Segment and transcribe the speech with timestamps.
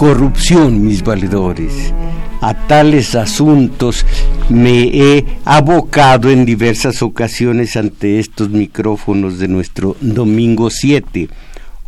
[0.00, 1.92] corrupción, mis valedores.
[2.40, 4.06] A tales asuntos
[4.48, 11.28] me he abocado en diversas ocasiones ante estos micrófonos de nuestro domingo 7.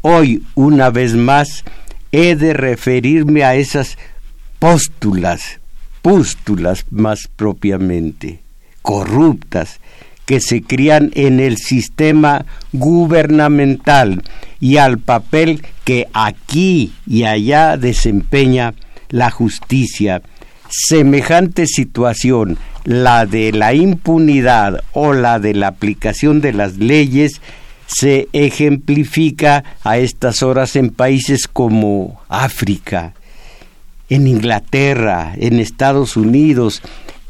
[0.03, 1.65] Hoy, una vez más,
[2.11, 3.97] he de referirme a esas
[4.59, 5.61] póstulas,
[6.03, 8.43] pústulas más propiamente,
[8.83, 9.81] corruptas,
[10.33, 14.23] que se crían en el sistema gubernamental
[14.61, 18.73] y al papel que aquí y allá desempeña
[19.11, 20.23] la justicia.
[20.71, 27.43] Semejante situación, la de la impunidad o la de la aplicación de las leyes,
[27.87, 33.13] se ejemplifica a estas horas en países como África,
[34.09, 36.81] en Inglaterra, en Estados Unidos,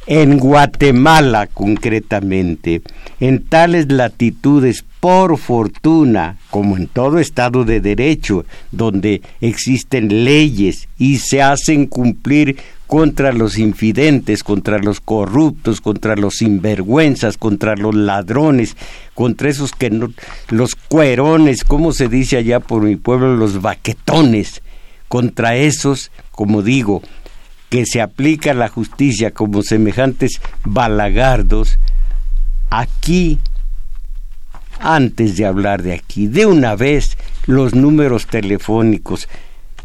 [0.06, 2.82] en Guatemala concretamente,
[3.20, 11.16] en tales latitudes, por fortuna, como en todo Estado de Derecho, donde existen leyes y
[11.16, 18.76] se hacen cumplir contra los infidentes, contra los corruptos, contra los sinvergüenzas, contra los ladrones,
[19.14, 20.12] contra esos que no,
[20.50, 24.62] los cuerones, como se dice allá por mi pueblo, los baquetones,
[25.08, 27.02] contra esos, como digo,
[27.72, 31.78] que se aplica la justicia como semejantes balagardos,
[32.68, 33.38] aquí,
[34.78, 39.26] antes de hablar de aquí, de una vez los números telefónicos,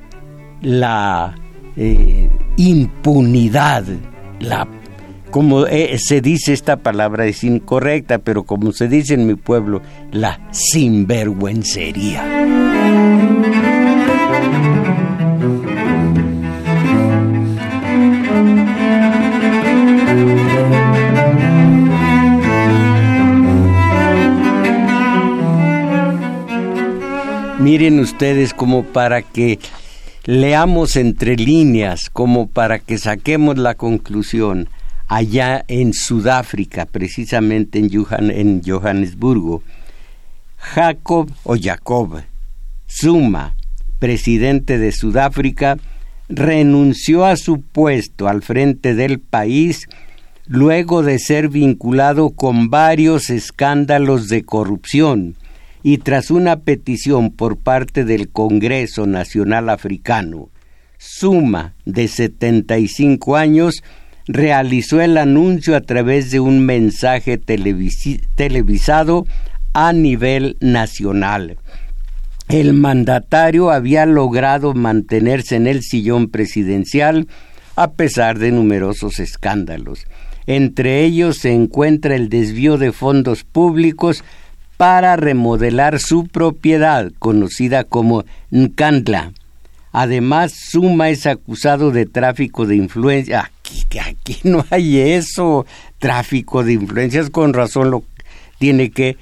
[0.61, 1.35] la
[1.77, 3.85] eh, impunidad,
[4.41, 4.67] la
[5.31, 9.81] como se dice esta palabra es incorrecta, pero como se dice en mi pueblo,
[10.11, 12.62] la sinvergüencería.
[27.63, 29.61] Miren ustedes como para que
[30.25, 34.69] leamos entre líneas, como para que saquemos la conclusión.
[35.07, 37.89] Allá en Sudáfrica, precisamente en,
[38.33, 39.63] en Johannesburgo,
[40.57, 42.23] Jacob o Jacob
[42.89, 43.55] Zuma,
[44.01, 45.79] presidente de Sudáfrica,
[46.29, 49.89] renunció a su puesto al frente del país
[50.49, 55.37] luego de ser vinculado con varios escándalos de corrupción
[55.83, 60.51] y tras una petición por parte del Congreso Nacional Africano,
[60.99, 63.83] Suma, de 75 años,
[64.27, 69.27] realizó el anuncio a través de un mensaje televisado
[69.73, 71.59] a nivel nacional.
[72.49, 77.27] El mandatario había logrado mantenerse en el sillón presidencial
[77.77, 80.07] a pesar de numerosos escándalos.
[80.47, 84.25] Entre ellos se encuentra el desvío de fondos públicos
[84.83, 89.31] para remodelar su propiedad, conocida como Nkandla.
[89.93, 93.45] Además, Suma es acusado de tráfico de influencias.
[93.45, 95.67] Aquí, aquí no hay eso,
[96.01, 98.03] tráfico de influencias, con razón lo
[98.59, 99.17] tiene que,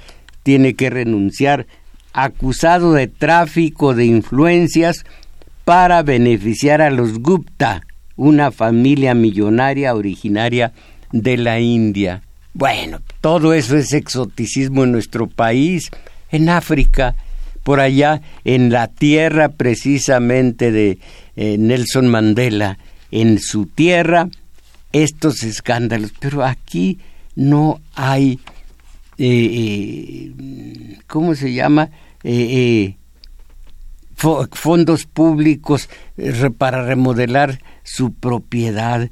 [0.44, 1.66] tiene que renunciar.
[2.14, 5.04] Acusado de tráfico de influencias
[5.66, 7.82] para beneficiar a los Gupta,
[8.16, 10.72] una familia millonaria originaria
[11.12, 12.22] de la India.
[12.52, 15.90] Bueno, todo eso es exoticismo en nuestro país,
[16.30, 17.14] en África.
[17.62, 20.98] por allá en la tierra precisamente de
[21.36, 22.78] eh, Nelson Mandela,
[23.10, 24.28] en su tierra,
[24.92, 26.12] estos escándalos.
[26.18, 26.98] Pero aquí
[27.36, 28.40] no hay,
[29.18, 31.90] eh, eh, ¿cómo se llama?
[34.16, 35.88] fondos públicos
[36.56, 39.10] para remodelar su propiedad.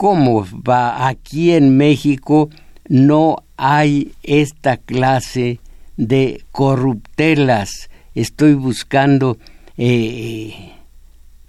[0.00, 2.48] ¿Cómo va aquí en México?
[2.88, 5.60] No hay esta clase
[5.98, 7.90] de corruptelas.
[8.14, 9.36] Estoy buscando
[9.76, 10.72] eh,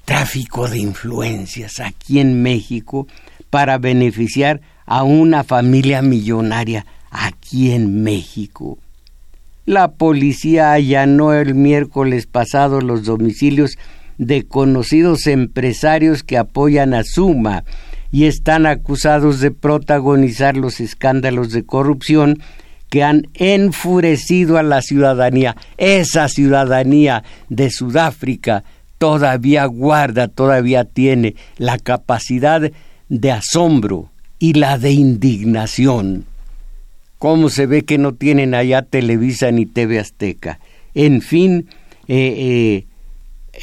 [0.03, 3.07] tráfico de influencias aquí en México
[3.50, 8.77] para beneficiar a una familia millonaria aquí en México.
[9.65, 13.77] La policía allanó el miércoles pasado los domicilios
[14.18, 17.63] de conocidos empresarios que apoyan a Suma
[18.12, 22.40] y están acusados de protagonizar los escándalos de corrupción
[22.90, 25.56] que han enfurecido a la ciudadanía.
[25.78, 28.66] Esa ciudadanía de Sudáfrica
[28.98, 32.69] todavía guarda, todavía tiene la capacidad
[33.08, 36.25] de asombro y la de indignación.
[37.18, 40.60] ¿Cómo se ve que no tienen allá Televisa ni TV Azteca?
[40.94, 41.68] En fin,
[42.08, 42.84] eh,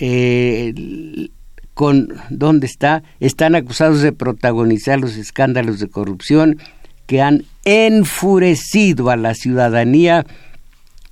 [0.00, 1.28] eh, eh,
[1.78, 6.58] con dónde está, están acusados de protagonizar los escándalos de corrupción
[7.06, 10.26] que han enfurecido a la ciudadanía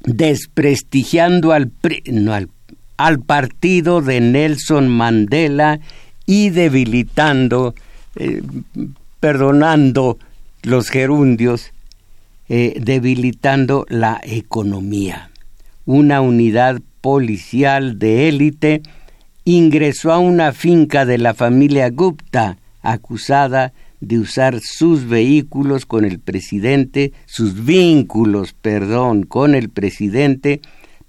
[0.00, 1.70] desprestigiando al,
[2.96, 5.78] al, partido de Nelson Mandela
[6.26, 7.76] y debilitando,
[8.16, 8.42] eh,
[9.20, 10.18] perdonando
[10.64, 11.70] los gerundios,
[12.48, 15.30] eh, debilitando la economía.
[15.84, 18.82] Una unidad policial de élite
[19.46, 26.19] ingresó a una finca de la familia Gupta acusada de usar sus vehículos con el
[26.19, 30.60] presidente, sus vínculos, perdón, con el presidente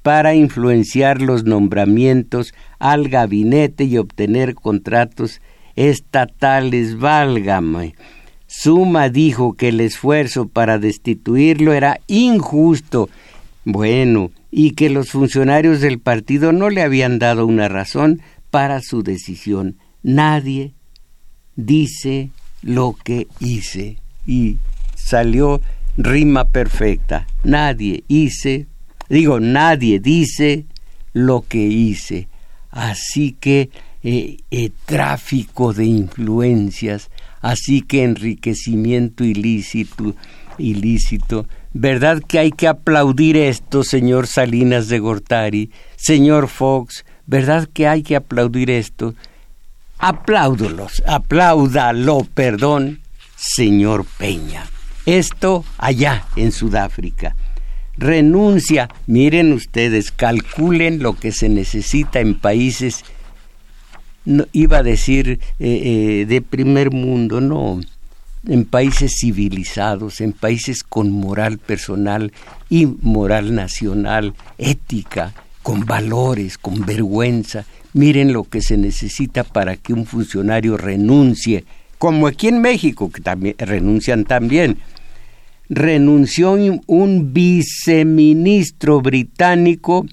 [0.04, 5.42] para influenciar los nombramientos al gabinete y obtener contratos
[5.76, 7.96] estatales, válgame.
[8.46, 13.10] Suma dijo que el esfuerzo para destituirlo era injusto.
[13.70, 19.04] Bueno, y que los funcionarios del partido no le habían dado una razón para su
[19.04, 19.76] decisión.
[20.04, 20.72] Nadie
[21.58, 22.30] dice
[22.62, 24.56] lo que hice y
[24.96, 25.60] salió
[25.98, 27.28] rima perfecta.
[27.44, 28.68] Nadie hice,
[29.10, 30.64] digo, nadie dice
[31.12, 32.30] lo que hice.
[32.72, 33.70] Así que
[34.02, 37.12] eh, eh, tráfico de influencias,
[37.42, 40.16] así que enriquecimiento ilícito,
[40.58, 41.48] ilícito.
[41.74, 47.06] ¿Verdad que hay que aplaudir esto, señor Salinas de Gortari, señor Fox?
[47.26, 49.14] ¿Verdad que hay que aplaudir esto?
[50.00, 53.02] Apláudolos, apláudalo, perdón,
[53.36, 54.66] señor Peña.
[55.06, 57.36] Esto allá en Sudáfrica.
[57.98, 63.04] Renuncia, miren ustedes, calculen lo que se necesita en países,
[64.24, 67.80] no, iba a decir eh, eh, de primer mundo, no,
[68.48, 72.32] en países civilizados, en países con moral personal
[72.70, 75.34] y moral nacional, ética,
[75.64, 77.66] con valores, con vergüenza,
[77.98, 81.64] Miren lo que se necesita para que un funcionario renuncie,
[81.98, 84.78] como aquí en México, que también renuncian también.
[85.68, 86.56] Renunció
[86.86, 90.06] un viceministro británico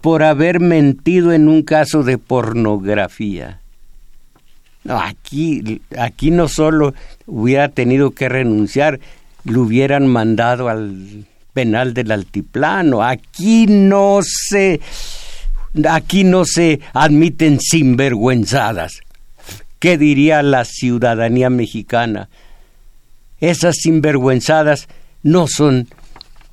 [0.00, 3.63] por haber mentido en un caso de pornografía.
[4.84, 6.94] No, aquí, aquí no solo
[7.26, 9.00] hubiera tenido que renunciar,
[9.44, 13.02] lo hubieran mandado al penal del altiplano.
[13.02, 14.80] Aquí no se
[15.88, 19.00] Aquí no se admiten sinvergüenzadas.
[19.80, 22.28] ¿Qué diría la ciudadanía mexicana?
[23.40, 24.86] Esas sinvergüenzadas
[25.24, 25.88] no son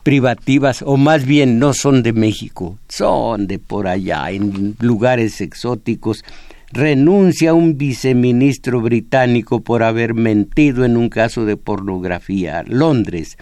[0.02, 6.26] privativas, o más bien no son de México, son de por allá, en lugares exóticos.
[6.74, 12.64] Renuncia un viceministro británico por haber mentido en un caso de pornografía.
[12.66, 13.38] Londres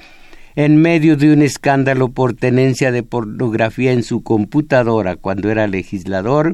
[0.55, 6.53] en medio de un escándalo por tenencia de pornografía en su computadora cuando era legislador,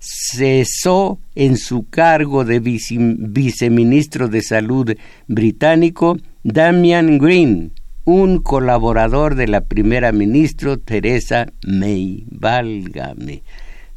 [0.00, 4.92] cesó en su cargo de viceministro de Salud
[5.28, 7.72] británico Damian Green,
[8.04, 12.24] un colaborador de la primera ministra Teresa May.
[12.30, 13.42] Válgame.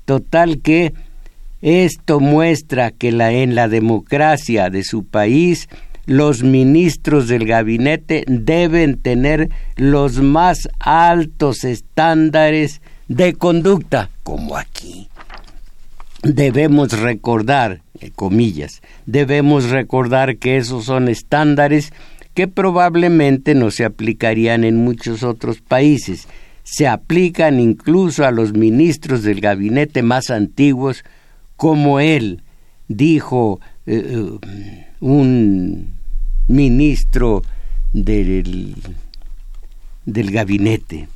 [0.06, 0.94] Total que
[1.62, 5.70] esto muestra que en la democracia de su país
[6.06, 15.08] los ministros del gabinete deben tener los más altos estándares de conducta, como aquí.
[16.24, 17.82] Debemos recordar,
[18.16, 21.94] comillas, debemos recordar que esos son estándares
[22.34, 26.28] que probablemente no se aplicarían en muchos otros países.
[26.64, 31.04] se aplican incluso a los ministros del gabinete más antiguos,
[31.62, 32.42] como él,
[32.88, 35.94] dijo eh, eh, un
[36.48, 37.44] ministro
[37.94, 38.76] del,
[40.08, 41.08] del gabinete.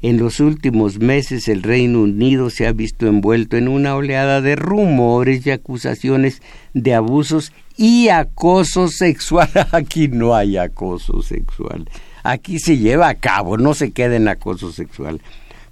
[0.00, 4.56] En los últimos meses el Reino Unido se ha visto envuelto en una oleada de
[4.56, 6.40] rumores y acusaciones
[6.72, 9.50] de abusos y acoso sexual.
[9.72, 11.90] Aquí no hay acoso sexual.
[12.22, 15.20] Aquí se lleva a cabo, no se queda en acoso sexual.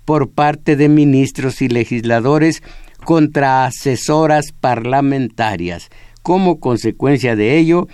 [0.05, 2.63] Por parte de ministros y legisladores
[3.05, 5.91] contra asesoras parlamentarias.
[6.23, 7.89] Como consecuencia de ello,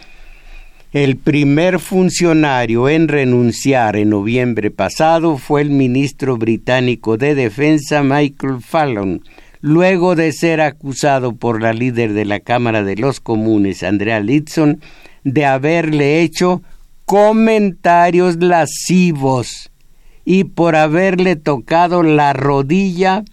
[0.92, 8.62] el primer funcionario en renunciar en noviembre pasado fue el ministro británico de Defensa Michael
[8.62, 9.22] Fallon,
[9.60, 14.80] luego de ser acusado por la líder de la Cámara de los Comunes, Andrea Litson,
[15.24, 16.62] de haberle hecho
[17.04, 19.70] comentarios lascivos
[20.24, 23.24] y por haberle tocado la rodilla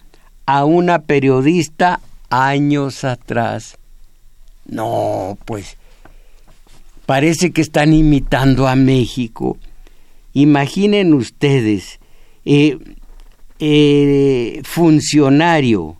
[0.46, 2.00] a una periodista
[2.30, 3.78] años atrás.
[4.64, 5.76] No, pues
[7.06, 9.56] Parece que están imitando a México.
[10.32, 12.00] Imaginen ustedes,
[12.44, 12.78] eh,
[13.60, 15.96] eh, funcionario,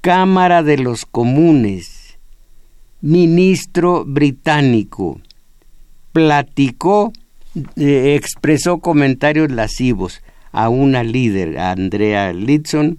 [0.00, 2.18] Cámara de los Comunes,
[3.02, 5.20] ministro británico,
[6.12, 7.12] platicó,
[7.76, 10.22] eh, expresó comentarios lascivos
[10.52, 12.98] a una líder, Andrea Litson,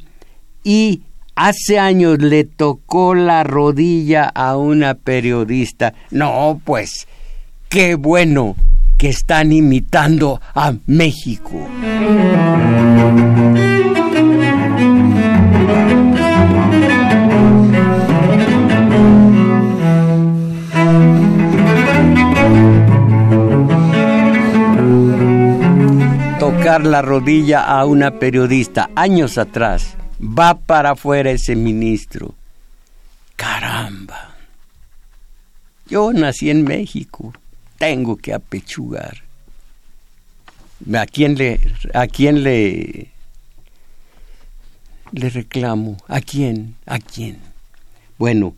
[0.63, 1.01] y
[1.36, 5.93] Hace años le tocó la rodilla a una periodista.
[6.12, 7.08] No, pues,
[7.70, 8.55] qué bueno
[8.98, 11.67] que están imitando a México.
[26.79, 32.33] La rodilla a una periodista años atrás va para afuera ese ministro.
[33.35, 34.35] Caramba.
[35.87, 37.33] Yo nací en México,
[37.77, 39.17] tengo que apechugar.
[40.97, 41.59] ¿A quién le,
[41.93, 43.11] a quién le,
[45.11, 45.97] le reclamo?
[46.07, 46.77] ¿A quién?
[46.85, 47.39] ¿A quién?
[48.17, 48.55] Bueno,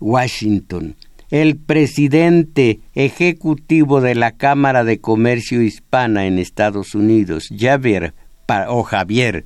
[0.00, 0.96] Washington,
[1.30, 8.14] el presidente ejecutivo de la Cámara de Comercio Hispana en Estados Unidos, Javier
[8.68, 9.44] o Javier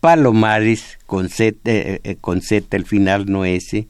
[0.00, 3.88] Palomares, con Z, eh, eh, Z el final no S,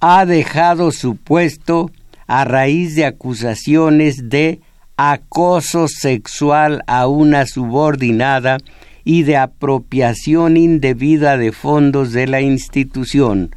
[0.00, 1.90] ha dejado su puesto
[2.26, 4.60] a raíz de acusaciones de
[4.98, 8.58] acoso sexual a una subordinada
[9.04, 13.54] y de apropiación indebida de fondos de la institución.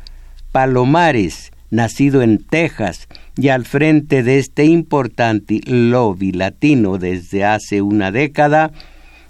[0.53, 8.11] Palomares, nacido en Texas y al frente de este importante lobby latino desde hace una
[8.11, 8.71] década,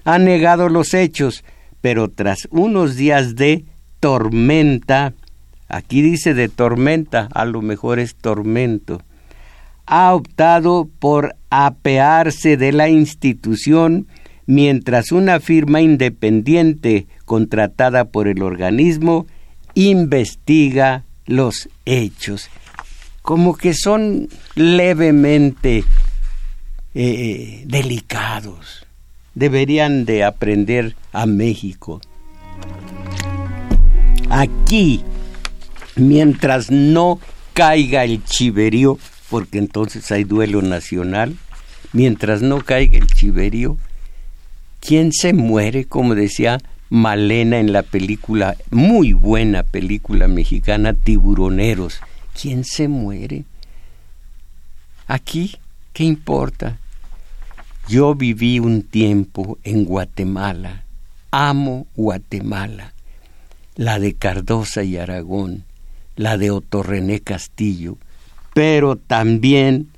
[0.06, 1.44] ha negado los hechos
[1.82, 3.66] pero tras unos días de
[4.00, 5.14] tormenta,
[5.68, 9.02] aquí dice de tormenta, a lo mejor es tormento,
[9.86, 14.08] ha optado por apearse de la institución
[14.46, 19.26] mientras una firma independiente contratada por el organismo
[19.76, 22.50] investiga los hechos,
[23.22, 25.86] como que son levemente
[26.96, 28.86] eh, delicados
[29.36, 32.02] deberían de aprender a México.
[34.30, 35.02] Aquí,
[35.96, 37.20] mientras no
[37.54, 41.38] caiga el chiverío, porque entonces hay duelo nacional,
[41.94, 43.78] mientras no caiga el chiverío,
[44.82, 45.86] ¿quién se muere?
[45.86, 46.60] Como decía
[46.90, 52.00] Malena en la película, muy buena película mexicana, Tiburoneros.
[52.40, 53.44] ¿Quién se muere?
[55.08, 55.56] Aquí,
[55.94, 56.80] ¿qué importa?
[57.88, 60.84] Yo viví un tiempo en Guatemala,
[61.32, 62.94] amo Guatemala,
[63.76, 65.64] la de Cardosa y Aragón,
[66.16, 67.98] la de Otorrené Castillo,
[68.54, 69.90] pero también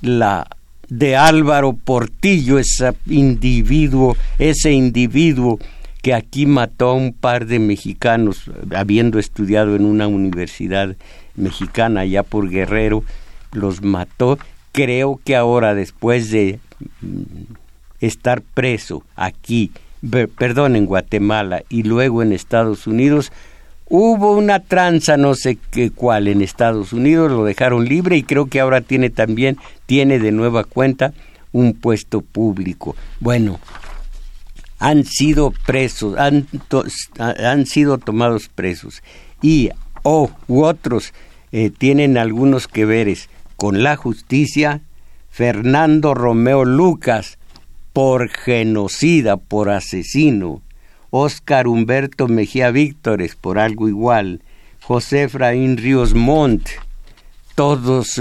[0.00, 0.46] la
[0.88, 5.58] de Álvaro Portillo, ese individuo, ese individuo
[6.02, 10.96] que aquí mató a un par de mexicanos, habiendo estudiado en una universidad
[11.34, 13.04] mexicana allá por Guerrero,
[13.52, 14.38] los mató.
[14.72, 16.60] Creo que ahora, después de
[18.00, 19.72] estar preso aquí,
[20.36, 23.32] perdón, en Guatemala y luego en Estados Unidos,
[23.88, 28.46] hubo una tranza, no sé qué cuál, en Estados Unidos, lo dejaron libre y creo
[28.46, 31.12] que ahora tiene también, tiene de nueva cuenta
[31.52, 32.94] un puesto público.
[33.20, 33.58] Bueno,
[34.78, 36.46] han sido presos, han,
[37.18, 39.02] han sido tomados presos.
[39.42, 39.70] Y
[40.02, 41.12] o u otros
[41.52, 44.82] eh, tienen algunos que veres con la justicia
[45.30, 47.38] Fernando Romeo Lucas,
[47.92, 50.62] por genocida, por asesino,
[51.10, 54.42] Óscar Humberto Mejía Víctores, por algo igual,
[54.82, 56.68] José Efraín Ríos Montt,
[57.54, 58.20] todos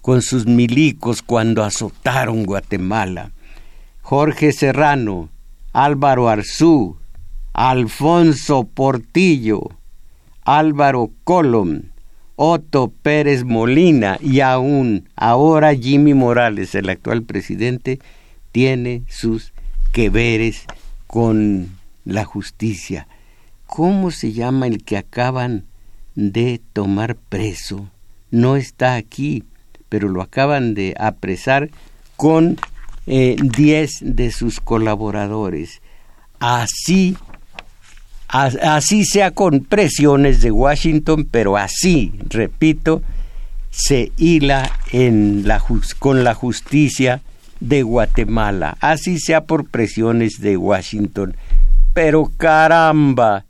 [0.00, 3.30] con sus milicos cuando azotaron Guatemala,
[4.02, 5.28] Jorge Serrano,
[5.76, 6.96] Álvaro Arzú,
[7.52, 9.60] Alfonso Portillo,
[10.42, 11.82] Álvaro Colom,
[12.34, 17.98] Otto Pérez Molina y aún ahora Jimmy Morales, el actual presidente,
[18.52, 19.52] tiene sus
[19.92, 20.64] que veres
[21.06, 21.68] con
[22.06, 23.06] la justicia.
[23.66, 25.66] ¿Cómo se llama el que acaban
[26.14, 27.90] de tomar preso?
[28.30, 29.44] No está aquí,
[29.90, 31.68] pero lo acaban de apresar
[32.16, 32.56] con
[33.06, 35.80] eh, diez de sus colaboradores.
[36.38, 37.16] Así
[38.28, 43.02] así sea con presiones de Washington, pero así, repito,
[43.70, 44.70] se hila
[45.98, 47.22] con la justicia
[47.60, 51.36] de Guatemala, así sea por presiones de Washington.
[51.94, 53.44] Pero caramba,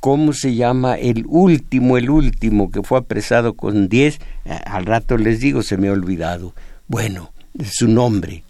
[0.00, 4.20] ¿cómo se llama el último, el último que fue apresado con 10?
[4.44, 6.54] Eh, al rato les digo, se me ha olvidado.
[6.86, 7.32] Bueno,
[7.64, 8.42] su nombre.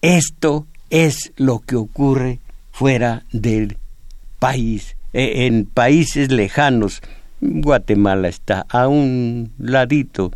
[0.00, 2.40] Esto es lo que ocurre
[2.72, 3.76] fuera del
[4.38, 7.02] país, eh, en países lejanos.
[7.40, 10.32] Guatemala está a un ladito.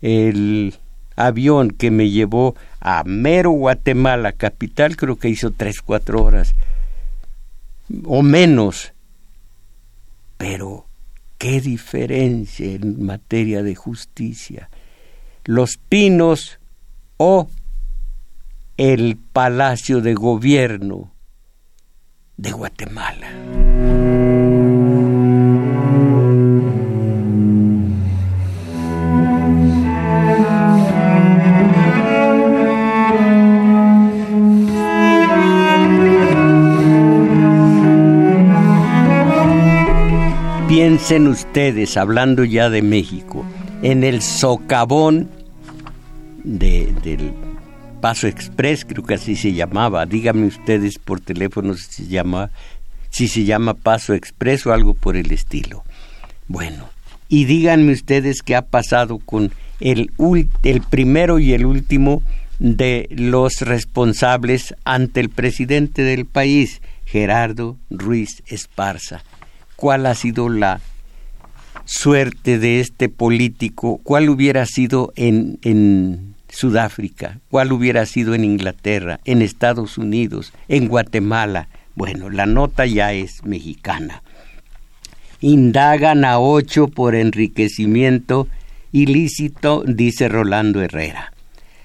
[0.00, 0.74] El
[1.16, 6.54] avión que me llevó a mero Guatemala, capital, creo que hizo tres, cuatro horas
[8.04, 8.92] o menos.
[10.36, 10.86] Pero,
[11.38, 14.68] ¿qué diferencia en materia de justicia?
[15.44, 16.58] Los pinos
[17.16, 17.48] o
[18.76, 21.12] el palacio de gobierno
[22.36, 23.28] de Guatemala.
[40.68, 43.44] Piensen ustedes, hablando ya de México,
[43.82, 45.30] en el socavón
[46.44, 47.32] de, del
[48.00, 50.06] Paso Express, creo que así se llamaba.
[50.06, 52.50] Díganme ustedes por teléfono si se llama,
[53.10, 55.84] si se llama Paso Express o algo por el estilo.
[56.46, 56.88] Bueno,
[57.28, 60.12] y díganme ustedes qué ha pasado con el,
[60.62, 62.22] el primero y el último
[62.58, 69.24] de los responsables ante el presidente del país, Gerardo Ruiz Esparza.
[69.76, 70.80] ¿Cuál ha sido la
[71.84, 73.98] suerte de este político?
[74.02, 80.88] ¿Cuál hubiera sido en, en Sudáfrica, cuál hubiera sido en Inglaterra, en Estados Unidos, en
[80.88, 81.68] Guatemala.
[81.94, 84.22] Bueno, la nota ya es mexicana.
[85.40, 88.48] Indagan a ocho por enriquecimiento
[88.92, 91.32] ilícito, dice Rolando Herrera.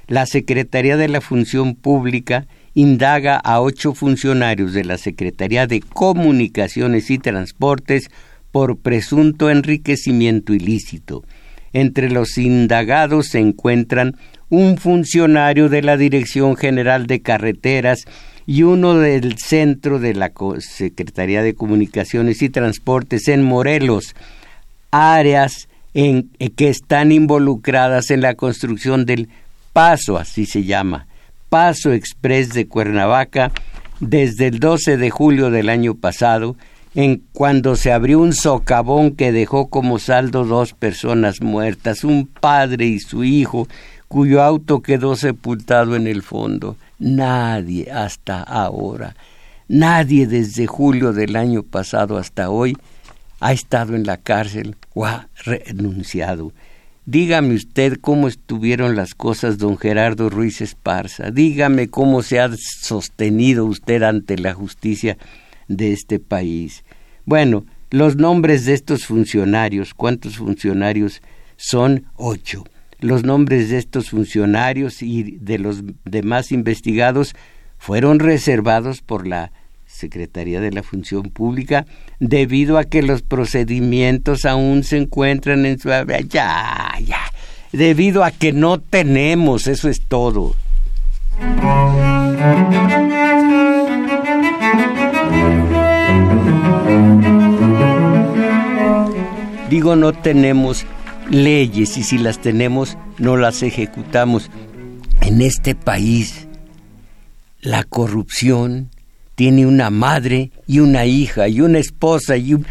[0.07, 7.09] La Secretaría de la Función Pública indaga a ocho funcionarios de la Secretaría de Comunicaciones
[7.09, 8.09] y Transportes
[8.51, 11.23] por presunto enriquecimiento ilícito.
[11.73, 14.15] Entre los indagados se encuentran
[14.49, 18.05] un funcionario de la Dirección General de Carreteras
[18.45, 24.15] y uno del Centro de la Secretaría de Comunicaciones y Transportes en Morelos,
[24.91, 29.29] áreas en, eh, que están involucradas en la construcción del
[29.71, 31.05] Paso, así se llama,
[31.49, 33.51] Paso Express de Cuernavaca,
[33.99, 36.55] desde el 12 de julio del año pasado,
[36.95, 42.87] en cuando se abrió un socavón que dejó como saldo dos personas muertas, un padre
[42.87, 43.67] y su hijo,
[44.09, 46.75] cuyo auto quedó sepultado en el fondo.
[46.97, 49.15] Nadie hasta ahora,
[49.69, 52.75] nadie desde julio del año pasado hasta hoy
[53.39, 56.51] ha estado en la cárcel o ha renunciado.
[57.05, 61.31] Dígame usted cómo estuvieron las cosas, don Gerardo Ruiz Esparza.
[61.31, 65.17] Dígame cómo se ha sostenido usted ante la justicia
[65.67, 66.83] de este país.
[67.25, 71.21] Bueno, los nombres de estos funcionarios, ¿cuántos funcionarios
[71.57, 72.05] son?
[72.15, 72.63] Ocho
[72.99, 77.35] los nombres de estos funcionarios y de los demás investigados
[77.77, 79.51] fueron reservados por la
[79.85, 81.85] Secretaría de la Función Pública
[82.19, 85.89] debido a que los procedimientos aún se encuentran en su...
[86.29, 87.19] Ya, ya.
[87.71, 90.55] Debido a que no tenemos, eso es todo.
[99.69, 100.85] Digo no tenemos
[101.29, 104.49] leyes y si las tenemos no las ejecutamos.
[105.21, 106.47] En este país
[107.61, 108.89] la corrupción
[109.35, 112.65] tiene una madre y una hija y una esposa y un...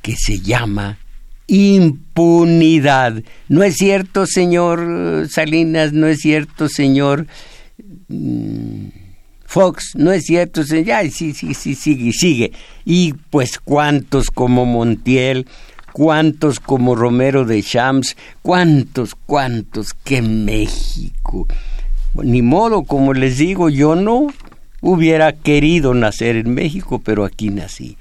[0.00, 0.98] que se llama
[1.46, 3.22] impunidad.
[3.48, 7.26] No es cierto, señor Salinas, no es cierto, señor
[8.08, 8.86] mm,
[9.44, 12.52] Fox, no es cierto, ya, sí, sí, sí, sigue, sigue.
[12.86, 15.46] Y pues cuántos como Montiel,
[15.92, 21.46] cuántos como Romero de Champs, cuántos, cuántos, que México.
[22.14, 24.28] Ni modo, como les digo, yo no
[24.80, 27.96] hubiera querido nacer en México, pero aquí nací.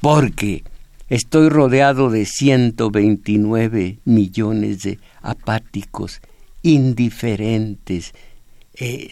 [0.00, 0.64] Porque
[1.08, 6.20] estoy rodeado de 129 millones de apáticos,
[6.62, 8.14] indiferentes,
[8.74, 9.10] eh,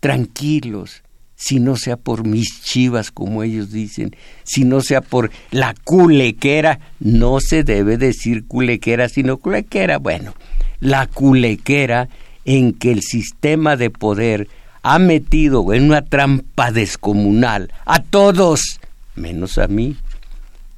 [0.00, 1.02] tranquilos,
[1.36, 6.80] si no sea por mis chivas, como ellos dicen, si no sea por la culequera,
[6.98, 10.34] no se debe decir culequera, sino culequera, bueno,
[10.80, 12.08] la culequera
[12.46, 14.48] en que el sistema de poder
[14.82, 18.80] ha metido en una trampa descomunal a todos,
[19.14, 19.96] menos a mí,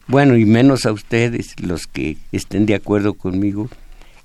[0.09, 3.69] bueno, y menos a ustedes, los que estén de acuerdo conmigo,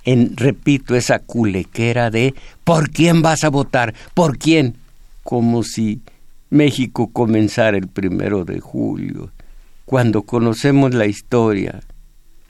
[0.05, 3.93] en, repito, esa culequera de ¿por quién vas a votar?
[4.13, 4.75] ¿Por quién?
[5.23, 6.01] Como si
[6.53, 9.31] México comenzara el primero de julio,
[9.85, 11.81] cuando conocemos la historia,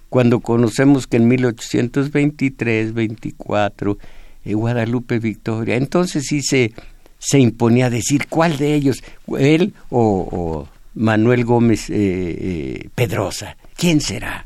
[0.09, 3.97] cuando conocemos que en 1823, 24,
[4.45, 6.73] eh, Guadalupe Victoria, entonces sí se,
[7.17, 9.03] se imponía decir cuál de ellos,
[9.39, 14.45] él o, Manuel Gómez eh, eh, Pedrosa, ¿quién será?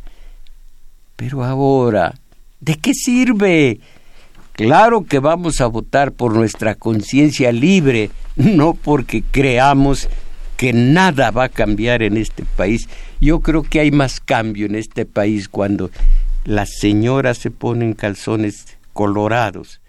[1.18, 2.14] Pero ahora,
[2.62, 3.80] ¿de qué sirve?
[4.58, 10.10] Claro que vamos a votar por nuestra conciencia libre, no porque creamos
[10.58, 12.90] que nada va a cambiar en este país.
[13.22, 15.92] Yo creo que hay más cambio en este país cuando
[16.44, 19.80] las señoras se ponen calzones colorados,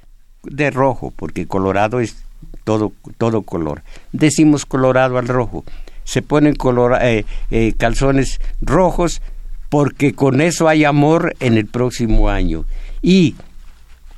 [0.42, 2.22] de rojo, porque colorado es
[2.64, 3.82] todo, todo color.
[4.12, 5.64] Decimos colorado al rojo.
[6.04, 6.56] Se ponen
[7.00, 9.22] eh, eh, calzones rojos
[9.70, 12.66] porque con eso hay amor en el próximo año.
[13.00, 13.34] Y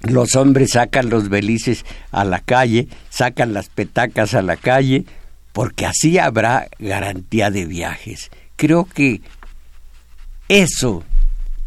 [0.00, 5.04] los hombres sacan los belices a la calle, sacan las petacas a la calle,
[5.52, 8.30] porque así habrá garantía de viajes.
[8.56, 9.20] Creo que
[10.48, 11.04] eso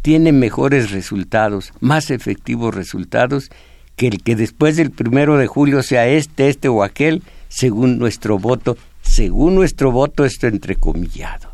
[0.02, 3.50] tiene mejores resultados, más efectivos resultados
[3.96, 8.38] que el que después del primero de julio sea este, este o aquel, según nuestro
[8.38, 11.52] voto, según nuestro voto esto entrecomillado.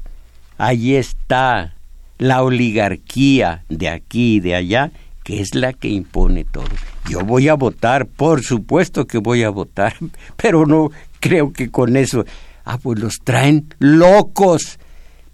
[0.56, 1.74] Ahí está
[2.18, 4.92] la oligarquía de aquí y de allá
[5.30, 6.66] que es la que impone todo.
[7.08, 9.94] Yo voy a votar, por supuesto que voy a votar,
[10.36, 10.90] pero no
[11.20, 12.24] creo que con eso,
[12.64, 14.80] ah, pues los traen locos.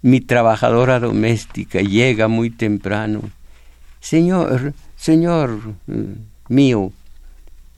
[0.03, 3.21] Mi trabajadora doméstica llega muy temprano.
[3.99, 6.03] Señor, señor mm,
[6.49, 6.91] mío,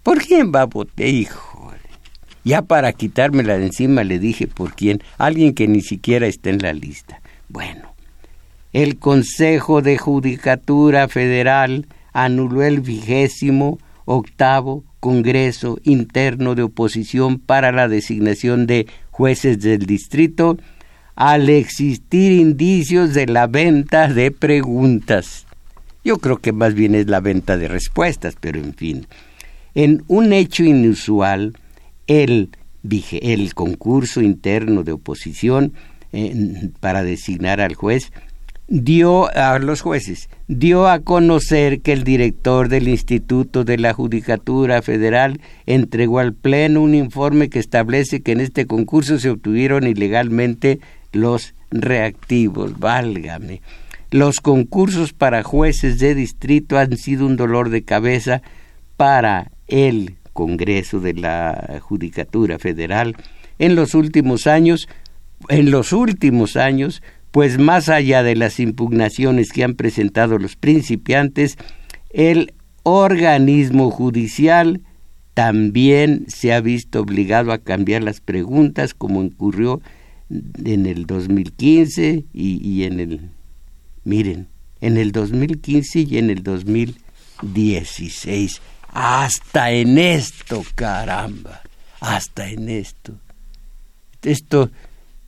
[0.03, 1.71] ¿por quién va a votar, hijo?
[2.43, 6.58] Ya para quitármela de encima le dije por quién, alguien que ni siquiera está en
[6.58, 7.21] la lista.
[7.47, 7.93] Bueno,
[8.73, 17.88] el Consejo de Judicatura Federal anuló el vigésimo octavo Congreso Interno de Oposición para la
[17.88, 20.58] designación de jueces del distrito
[21.15, 25.45] al existir indicios de la venta de preguntas.
[26.04, 29.06] Yo creo que más bien es la venta de respuestas, pero en fin.
[29.76, 31.54] En un hecho inusual,
[32.08, 32.50] el,
[33.54, 35.74] concurso interno de oposición
[36.13, 38.12] eh, para designar al juez
[38.69, 44.82] dio a los jueces, dio a conocer que el director del Instituto de la Judicatura
[44.84, 50.79] Federal entregó al Pleno un informe que establece que en este concurso se obtuvieron ilegalmente
[51.12, 52.79] los reactivos.
[52.79, 53.62] Válgame.
[54.12, 58.41] Los concursos para jueces de distrito han sido un dolor de cabeza
[58.97, 63.15] para el Congreso de la Judicatura Federal
[63.58, 64.88] en los últimos años.
[65.47, 67.01] En los últimos años,
[67.32, 71.58] pues más allá de las impugnaciones que han presentado los principiantes,
[72.10, 74.82] el organismo judicial
[75.34, 79.82] también se ha visto obligado a cambiar las preguntas, como ocurrió
[80.30, 83.30] en el 2015 y, en el,
[84.04, 84.48] miren,
[84.82, 88.62] en el 2015 y en el 2016.
[88.92, 91.62] Hasta en esto, caramba,
[92.00, 93.13] hasta en esto.
[94.24, 94.70] Esto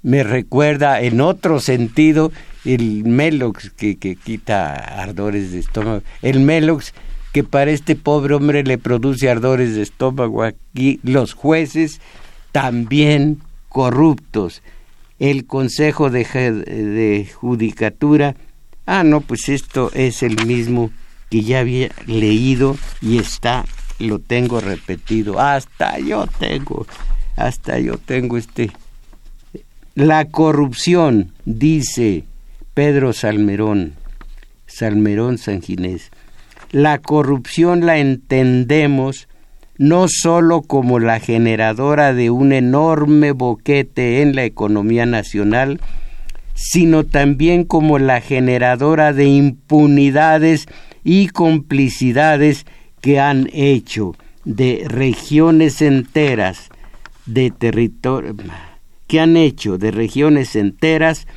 [0.03, 2.31] me recuerda en otro sentido
[2.65, 6.01] el Melox que, que quita ardores de estómago.
[6.21, 6.93] El Melox
[7.31, 12.01] que para este pobre hombre le produce ardores de estómago aquí, los jueces
[12.51, 14.61] también corruptos.
[15.19, 18.35] El Consejo de, de Judicatura,
[18.85, 20.91] ah, no, pues esto es el mismo
[21.29, 23.65] que ya había leído y está,
[23.99, 26.85] lo tengo repetido, hasta yo tengo,
[27.37, 28.71] hasta yo tengo este
[29.95, 32.23] la corrupción, dice
[32.73, 33.93] Pedro Salmerón,
[34.65, 36.11] Salmerón San Ginés,
[36.71, 39.27] la corrupción la entendemos
[39.77, 45.81] no sólo como la generadora de un enorme boquete en la economía nacional,
[46.53, 50.67] sino también como la generadora de impunidades
[51.03, 52.65] y complicidades
[53.01, 54.13] que han hecho
[54.45, 56.69] de regiones enteras
[57.25, 58.35] de territorio
[59.11, 61.27] que han hecho de regiones enteras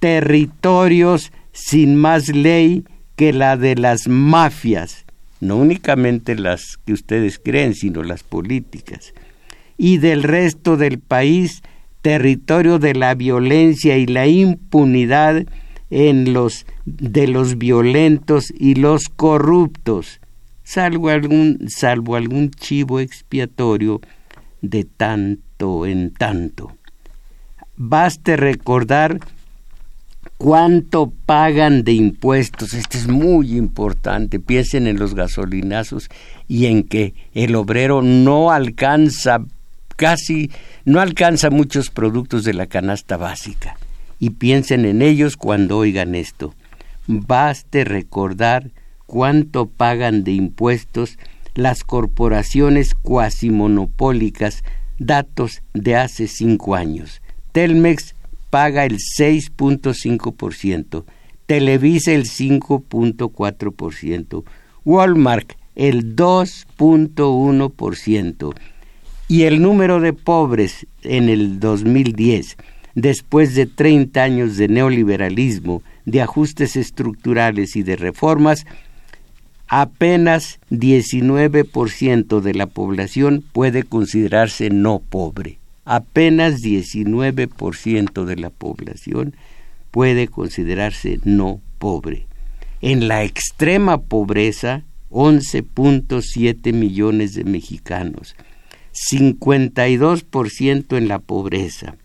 [0.00, 2.82] territorios sin más ley
[3.14, 5.04] que la de las mafias,
[5.38, 9.14] no únicamente las que ustedes creen, sino las políticas,
[9.78, 11.62] y del resto del país
[12.00, 15.46] territorio de la violencia y la impunidad
[15.90, 20.20] en los de los violentos y los corruptos,
[20.64, 24.00] salvo algún, salvo algún chivo expiatorio
[24.60, 26.76] de tanto en tanto.
[27.76, 29.18] Baste recordar
[30.36, 32.74] cuánto pagan de impuestos.
[32.74, 34.38] Esto es muy importante.
[34.38, 36.10] Piensen en los gasolinazos
[36.48, 39.38] y en que el obrero no alcanza
[39.96, 40.50] casi,
[40.84, 43.78] no alcanza muchos productos de la canasta básica.
[44.18, 46.54] Y piensen en ellos cuando oigan esto.
[47.06, 48.70] Baste recordar
[49.06, 51.18] cuánto pagan de impuestos
[51.54, 54.62] las corporaciones cuasimonopólicas,
[54.98, 57.21] datos de hace cinco años.
[57.52, 58.16] Telmex
[58.50, 61.04] paga el 6.5%,
[61.46, 64.44] Televisa el 5.4%,
[64.84, 68.54] Walmart el 2.1%
[69.28, 72.58] y el número de pobres en el 2010,
[72.94, 78.66] después de 30 años de neoliberalismo, de ajustes estructurales y de reformas,
[79.66, 85.61] apenas 19% de la población puede considerarse no pobre
[85.92, 89.36] apenas 19% de la población
[89.90, 92.26] puede considerarse no pobre.
[92.80, 98.34] En la extrema pobreza, 11.7 millones de mexicanos,
[99.12, 101.96] 52% en la pobreza,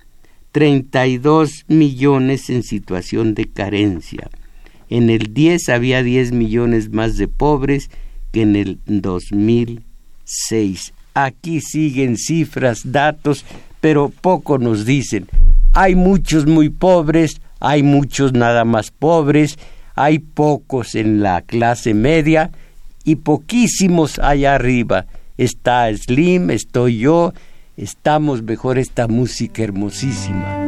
[0.52, 4.30] 32 millones en situación de carencia.
[4.89, 7.89] En el 10 había 10 millones más de pobres
[8.34, 10.93] que en el 2006.
[11.13, 13.45] Aquí siguen cifras, datos
[13.82, 15.28] pero poco nos dicen.
[15.74, 19.58] Hay muchos muy pobres, hay muchos nada más pobres,
[19.96, 22.52] hay pocos en la clase media
[23.04, 25.06] y poquísimos allá arriba.
[25.38, 27.34] Está Slim, estoy yo,
[27.78, 30.66] estamos mejor esta música hermosísima.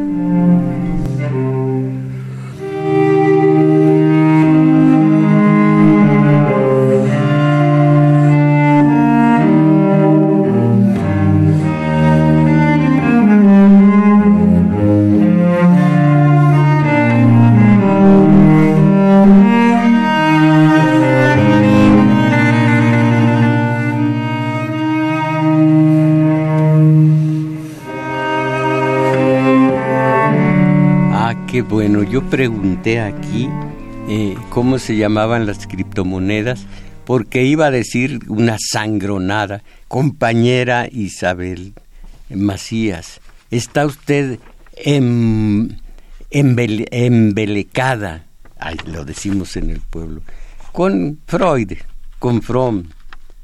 [31.62, 33.48] Bueno, yo pregunté aquí
[34.08, 36.66] eh, cómo se llamaban las criptomonedas,
[37.04, 41.74] porque iba a decir una sangronada, compañera Isabel
[42.28, 43.20] Macías,
[43.50, 44.38] está usted
[44.76, 45.76] em,
[46.30, 48.26] embelecada,
[48.86, 50.22] lo decimos en el pueblo,
[50.72, 51.72] con Freud,
[52.18, 52.84] con Fromm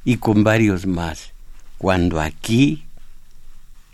[0.04, 1.32] y con varios más,
[1.78, 2.85] cuando aquí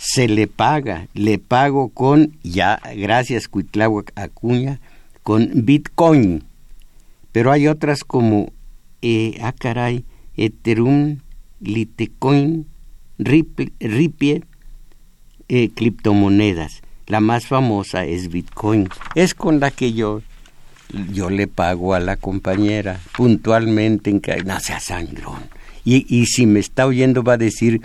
[0.04, 4.80] se le paga, le pago con, ya gracias Cuitláhuac Acuña,
[5.22, 6.42] con Bitcoin.
[7.30, 8.52] Pero hay otras como,
[9.00, 10.04] eh, ah caray,
[10.36, 11.20] Ethereum,
[11.60, 12.66] Litecoin,
[13.16, 14.42] Ripie,
[15.48, 16.82] eh, criptomonedas.
[17.06, 18.88] La más famosa es Bitcoin.
[19.14, 20.20] Es con la que yo,
[21.12, 25.44] yo le pago a la compañera puntualmente en que no sangrón.
[25.84, 27.82] Y, y si me está oyendo va a decir,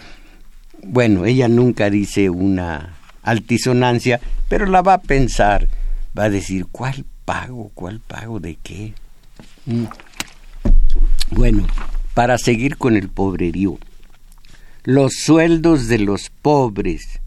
[0.84, 5.68] bueno, ella nunca dice una altisonancia, pero la va a pensar,
[6.18, 7.72] va a decir, ¿cuál pago?
[7.74, 8.94] ¿Cuál pago de qué?
[9.66, 9.86] Mm.
[11.32, 11.68] Bueno,
[12.14, 13.78] para seguir con el pobrerío,
[14.84, 17.20] los sueldos de los pobres,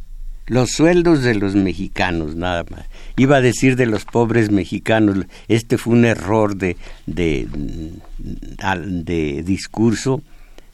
[0.47, 2.87] los sueldos de los mexicanos, nada más.
[3.17, 7.47] Iba a decir de los pobres mexicanos, este fue un error de, de,
[8.19, 10.23] de discurso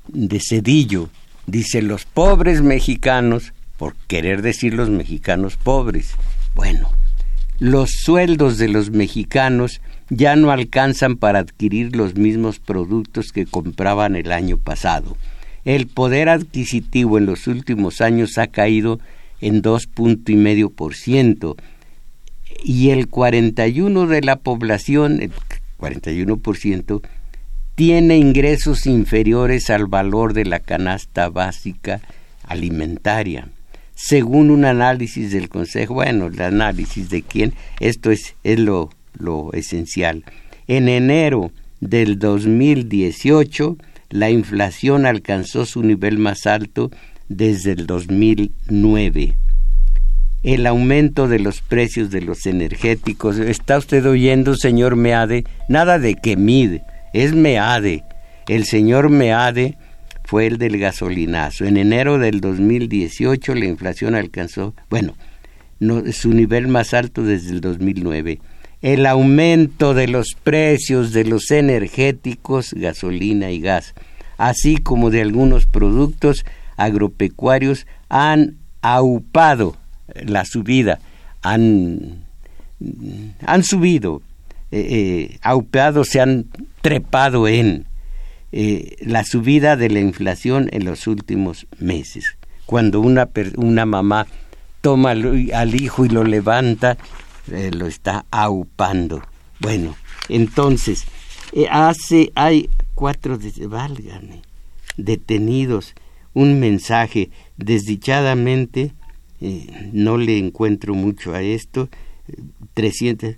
[0.09, 1.11] de Cedillo,
[1.47, 6.13] Dice los pobres mexicanos, por querer decir los mexicanos pobres.
[6.55, 6.91] Bueno,
[7.59, 9.81] los sueldos de los mexicanos
[10.11, 15.17] ya no alcanzan para adquirir los mismos productos que compraban el año pasado.
[15.65, 19.01] El poder adquisitivo en los últimos años ha caído
[19.41, 21.57] en dos punto y medio por ciento
[22.63, 25.33] y el 41 de la población, el
[25.77, 27.03] 41 por ciento,
[27.77, 32.01] tiene ingresos inferiores al valor de la canasta básica
[32.43, 33.49] alimentaria.
[33.95, 39.53] Según un análisis del Consejo, bueno, el análisis de quién, esto es, es lo, lo
[39.53, 40.25] esencial.
[40.67, 43.77] En enero del 2018,
[44.09, 46.91] la inflación alcanzó su nivel más alto
[47.29, 49.37] desde el 2009.
[50.43, 53.37] El aumento de los precios de los energéticos.
[53.39, 55.45] ¿Está usted oyendo, señor Meade?
[55.69, 56.83] Nada de que mide,
[57.17, 58.05] es Meade.
[58.47, 59.79] El señor Meade
[60.25, 61.65] fue el del gasolinazo.
[61.65, 65.17] En enero del 2018 la inflación alcanzó, bueno,
[66.13, 68.39] su nivel más alto desde el 2009.
[68.83, 73.95] El aumento de los precios de los energéticos, gasolina y gas,
[74.37, 76.45] así como de algunos productos,
[76.77, 79.79] agropecuarios han aupado
[80.23, 81.01] la subida,
[81.41, 82.27] han,
[83.41, 84.21] han subido,
[84.71, 86.47] eh, eh, se han
[86.83, 87.87] trepado en
[88.53, 92.37] eh, la subida de la inflación en los últimos meses.
[92.65, 94.27] Cuando una, una mamá
[94.81, 96.97] toma al, hijo y lo levanta,
[97.47, 99.23] lo está aupando.
[99.61, 99.97] Bueno,
[100.29, 101.05] entonces,
[101.71, 104.43] hace, hay cuatro, válgame,
[104.97, 105.95] detenidos
[106.37, 107.31] un mensaje.
[107.57, 108.93] Desdichadamente,
[109.41, 111.89] eh, no le encuentro mucho a esto.
[112.75, 113.37] 300.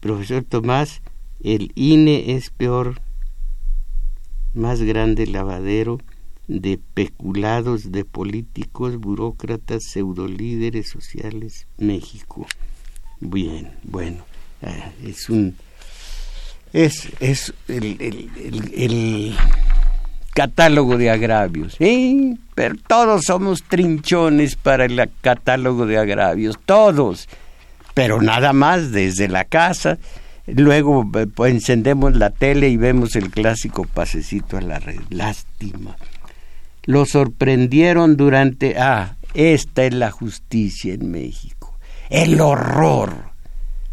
[0.00, 1.02] Profesor Tomás,
[1.42, 3.00] el INE es peor,
[4.54, 6.00] más grande lavadero
[6.48, 12.46] de peculados de políticos, burócratas, pseudolíderes sociales, México.
[13.20, 14.24] Bien, bueno,
[14.62, 15.54] ah, es un...
[16.72, 18.30] Es, es el,
[18.74, 19.36] el
[20.32, 21.74] catálogo de agravios.
[21.78, 22.38] ¿sí?
[22.54, 27.28] Pero todos somos trinchones para el catálogo de agravios, todos.
[27.94, 29.98] Pero nada más desde la casa.
[30.46, 35.00] Luego eh, pues, encendemos la tele y vemos el clásico pasecito a la red.
[35.10, 35.96] Lástima.
[36.84, 38.78] Lo sorprendieron durante...
[38.78, 41.78] Ah, esta es la justicia en México.
[42.08, 43.30] El horror.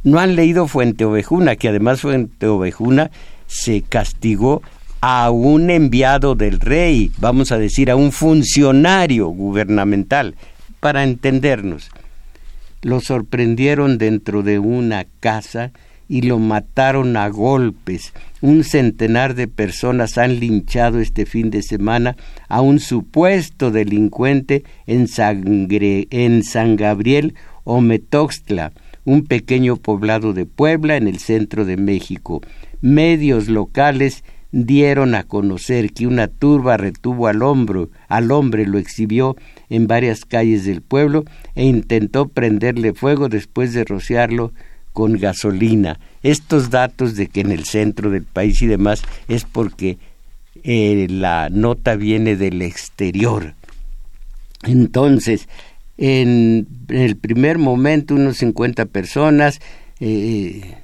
[0.04, 3.12] No han leído Fuente Ovejuna, que además Fuente Ovejuna
[3.46, 4.62] se castigó
[5.02, 10.36] a un enviado del rey, vamos a decir, a un funcionario gubernamental,
[10.80, 11.92] para entendernos.
[12.88, 15.74] Lo sorprendieron dentro de una casa
[16.08, 18.14] y lo mataron a golpes.
[18.40, 22.16] Un centenar de personas han linchado este fin de semana
[22.48, 28.72] a un supuesto delincuente en, San Gabriel o Metoxtla,
[29.04, 32.40] un pequeño poblado de Puebla en el centro de México.
[32.80, 34.24] Medios locales
[34.54, 39.36] dieron a conocer que una turba retuvo al hombro, al hombre lo exhibió
[39.70, 41.26] en varias calles del pueblo
[41.56, 44.54] e intentó prenderle fuego después de rociarlo
[44.94, 46.00] con gasolina.
[46.24, 49.98] Estos datos de que en el centro del país y demás es porque
[50.64, 53.54] eh, la nota viene del exterior.
[54.64, 55.48] Entonces,
[55.98, 59.60] en, el primer momento, unos 50 personas
[60.00, 60.76] eh,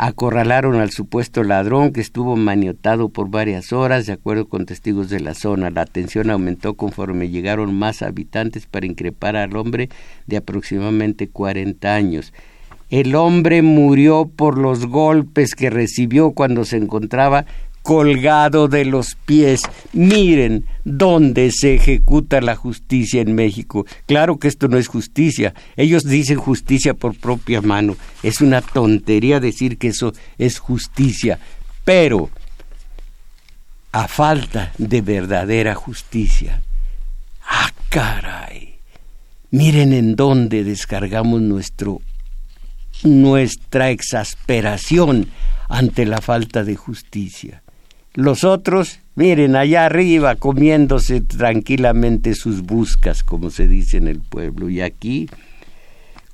[0.00, 5.18] acorralaron al supuesto ladrón que estuvo maniotado por varias horas, de acuerdo con testigos de
[5.18, 5.70] la zona.
[5.70, 9.88] La tensión aumentó conforme llegaron más habitantes para increpar al hombre
[10.28, 12.32] de aproximadamente 40 años.
[12.90, 17.44] El hombre murió por los golpes que recibió cuando se encontraba
[17.82, 19.60] colgado de los pies.
[19.92, 23.86] Miren dónde se ejecuta la justicia en México.
[24.06, 25.54] Claro que esto no es justicia.
[25.76, 27.96] Ellos dicen justicia por propia mano.
[28.22, 31.38] Es una tontería decir que eso es justicia.
[31.84, 32.30] Pero,
[33.92, 36.62] a falta de verdadera justicia,
[37.46, 38.74] ¡ah, caray!
[39.50, 42.02] Miren en dónde descargamos nuestro,
[43.02, 45.30] nuestra exasperación
[45.68, 47.62] ante la falta de justicia.
[48.18, 54.68] Los otros, miren, allá arriba comiéndose tranquilamente sus buscas, como se dice en el pueblo.
[54.68, 55.30] Y aquí,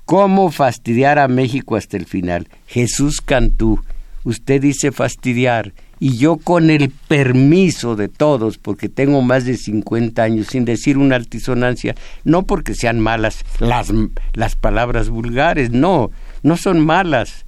[0.06, 2.48] ¿cómo fastidiar a México hasta el final?
[2.66, 3.84] Jesús Cantú,
[4.24, 10.22] usted dice fastidiar, y yo con el permiso de todos, porque tengo más de 50
[10.22, 13.92] años sin decir una altisonancia, no porque sean malas las,
[14.32, 16.10] las palabras vulgares, no,
[16.42, 17.44] no son malas,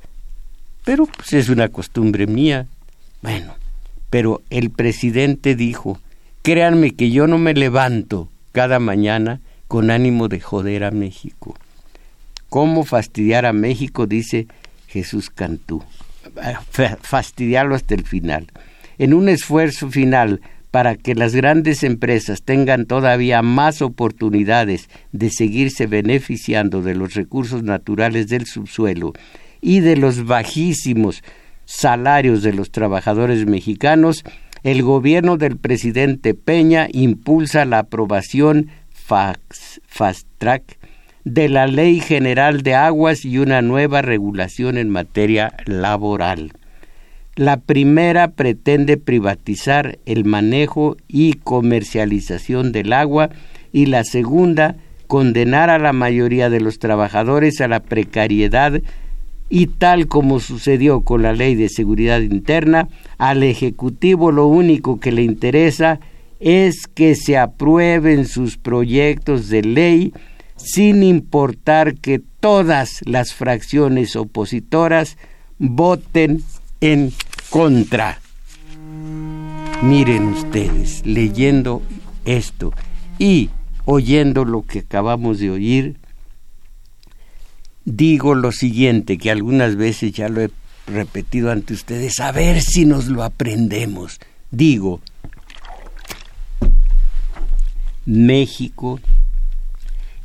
[0.85, 2.67] pero pues es una costumbre mía.
[3.23, 3.55] Bueno,
[4.11, 6.01] pero el presidente dijo,
[6.43, 11.57] créanme que yo no me levanto cada mañana con ánimo de joder a México.
[12.49, 14.07] ¿Cómo fastidiar a México?
[14.07, 14.47] dice
[14.87, 15.83] Jesús Cantú.
[17.03, 18.47] Fastidiarlo hasta el final.
[18.99, 20.41] En un esfuerzo final
[20.71, 27.63] para que las grandes empresas tengan todavía más oportunidades de seguirse beneficiando de los recursos
[27.63, 29.13] naturales del subsuelo
[29.61, 31.23] y de los bajísimos
[31.67, 34.25] salarios de los trabajadores mexicanos,
[34.63, 40.79] el gobierno del presidente Peña impulsa la aprobación fast track
[41.25, 46.53] de la Ley General de Aguas y una nueva regulación en materia laboral.
[47.35, 53.31] La primera pretende privatizar el manejo y comercialización del agua
[53.73, 58.81] y la segunda condenar a la mayoría de los trabajadores a la precariedad
[59.49, 62.89] y tal como sucedió con la ley de seguridad interna,
[63.19, 66.01] al Ejecutivo lo único que le interesa
[66.41, 70.13] es que se aprueben sus proyectos de ley
[70.57, 75.17] sin importar que todas las fracciones opositoras
[75.59, 76.43] voten
[76.81, 77.13] en
[77.51, 78.21] contra.
[79.83, 81.83] Miren ustedes, leyendo
[82.25, 82.73] esto
[83.19, 83.51] y
[83.85, 85.97] oyendo lo que acabamos de oír,
[87.87, 90.51] digo lo siguiente, que algunas veces ya lo he
[90.87, 94.21] repetido ante ustedes, a ver si nos lo aprendemos.
[94.51, 95.01] Digo,
[98.05, 99.01] México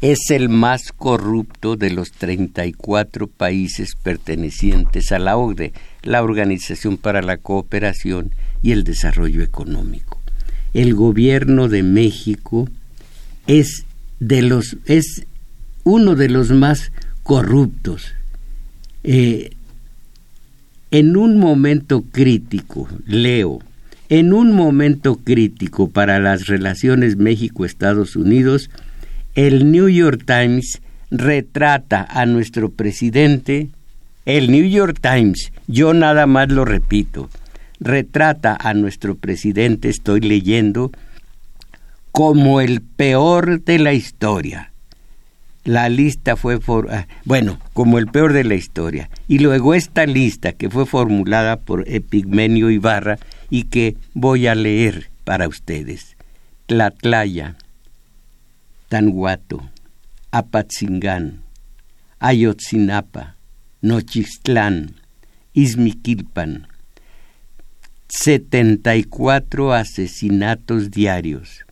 [0.01, 7.21] es el más corrupto de los 34 países pertenecientes a la OCDE, la Organización para
[7.21, 8.33] la Cooperación
[8.63, 10.19] y el Desarrollo Económico.
[10.73, 12.67] El gobierno de México
[13.45, 13.85] es
[14.19, 15.25] de los es
[15.83, 16.91] uno de los más
[17.31, 18.13] corruptos.
[19.05, 19.51] Eh,
[20.91, 23.59] en un momento crítico, leo,
[24.09, 28.69] en un momento crítico para las relaciones México-Estados Unidos,
[29.33, 33.69] el New York Times retrata a nuestro presidente,
[34.25, 37.29] el New York Times, yo nada más lo repito,
[37.79, 40.91] retrata a nuestro presidente, estoy leyendo,
[42.11, 44.70] como el peor de la historia.
[45.63, 46.59] La lista fue,
[46.89, 49.09] ah, bueno, como el peor de la historia.
[49.27, 55.11] Y luego esta lista que fue formulada por Epigmenio Ibarra y que voy a leer
[55.23, 56.17] para ustedes.
[56.65, 57.57] Tlatlaya,
[58.89, 59.69] Tanguato,
[60.31, 61.41] Apatzingán,
[62.19, 63.35] Ayotzinapa,
[63.81, 64.95] Nochistlán,
[65.53, 66.67] Izmiquilpan.
[68.07, 71.65] 74 asesinatos diarios,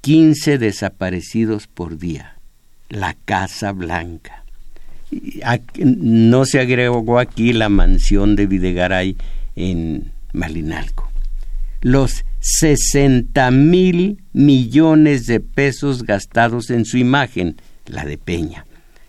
[0.00, 2.33] 15 desaparecidos por día.
[2.88, 4.44] La Casa Blanca.
[5.78, 9.16] No se agregó aquí la mansión de Videgaray
[9.56, 11.10] en Malinalco.
[11.80, 17.56] Los 60 mil millones de pesos gastados en su imagen,
[17.86, 18.66] la de Peña.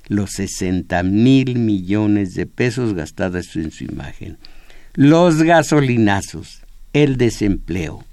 [0.07, 4.37] Los 60 mil millones de pesos gastados en su imagen.
[4.93, 6.61] Los gasolinazos,
[6.93, 8.03] el desempleo.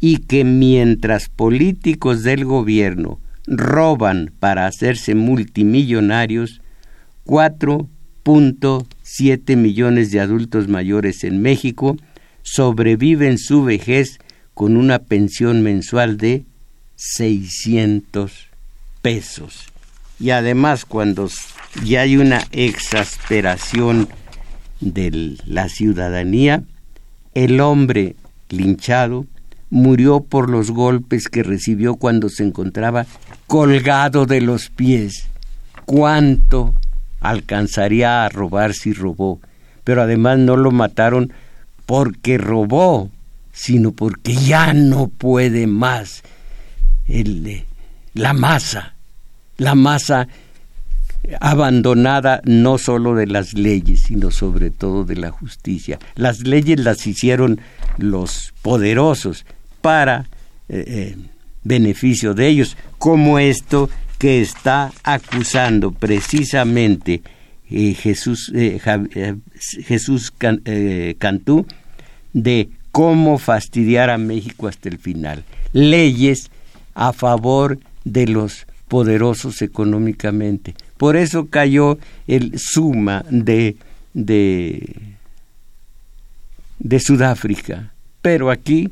[0.00, 3.20] Y que mientras políticos del gobierno
[3.50, 6.62] roban para hacerse multimillonarios,
[7.26, 11.96] 4.7 millones de adultos mayores en México
[12.42, 14.18] sobreviven su vejez
[14.54, 16.44] con una pensión mensual de
[16.96, 18.48] 600
[19.02, 19.66] pesos.
[20.18, 21.28] Y además cuando
[21.84, 24.08] ya hay una exasperación
[24.80, 26.62] de la ciudadanía,
[27.34, 28.14] el hombre
[28.48, 29.26] linchado
[29.70, 33.06] murió por los golpes que recibió cuando se encontraba
[33.46, 35.28] colgado de los pies.
[35.86, 36.74] ¿Cuánto
[37.20, 39.40] alcanzaría a robar si robó?
[39.84, 41.32] Pero además no lo mataron
[41.86, 43.10] porque robó,
[43.52, 46.22] sino porque ya no puede más
[47.08, 47.64] el,
[48.14, 48.94] la masa,
[49.56, 50.28] la masa
[51.40, 55.98] abandonada no solo de las leyes, sino sobre todo de la justicia.
[56.14, 57.60] Las leyes las hicieron
[57.98, 59.44] los poderosos
[59.80, 60.26] para
[60.68, 61.16] eh, eh,
[61.64, 67.22] beneficio de ellos, como esto que está acusando precisamente
[67.70, 68.52] eh, Jesús,
[69.86, 70.32] Jesús
[71.18, 71.66] Cantú
[72.32, 75.44] de cómo fastidiar a México hasta el final.
[75.72, 76.50] Leyes
[76.94, 80.74] a favor de los poderosos económicamente.
[80.96, 83.76] Por eso cayó el suma de,
[84.12, 84.96] de,
[86.78, 87.92] de Sudáfrica.
[88.20, 88.90] Pero aquí,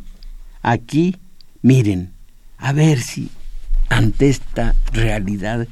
[0.62, 1.16] aquí,
[1.62, 2.12] miren,
[2.56, 3.30] a ver si
[3.88, 5.66] ante esta realidad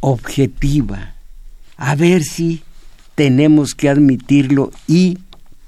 [0.00, 1.14] objetiva,
[1.76, 2.62] a ver si
[3.14, 5.18] tenemos que admitirlo y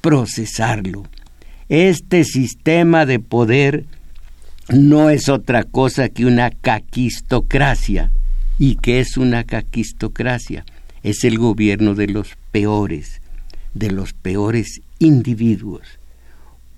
[0.00, 1.04] procesarlo.
[1.68, 3.84] Este sistema de poder
[4.68, 8.12] no es otra cosa que una caquistocracia.
[8.58, 10.64] ¿Y qué es una caquistocracia?
[11.02, 13.20] Es el gobierno de los peores,
[13.74, 15.97] de los peores individuos.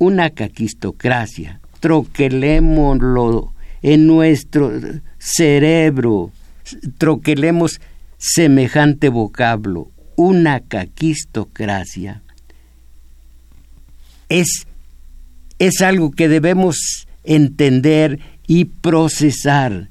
[0.01, 4.73] Una caquistocracia, troquelémoslo en nuestro
[5.19, 6.33] cerebro,
[6.99, 7.81] troquelemos
[8.19, 12.23] semejante vocablo, una caquistocracia
[14.31, 14.67] es,
[15.59, 19.91] es algo que debemos entender y procesar.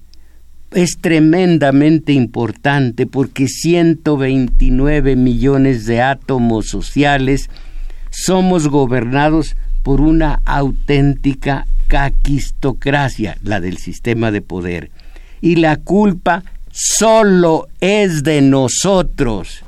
[0.71, 7.49] Es tremendamente importante porque 129 millones de átomos sociales
[8.09, 14.91] somos gobernados por una auténtica caquistocracia, la del sistema de poder.
[15.41, 19.63] Y la culpa solo es de nosotros.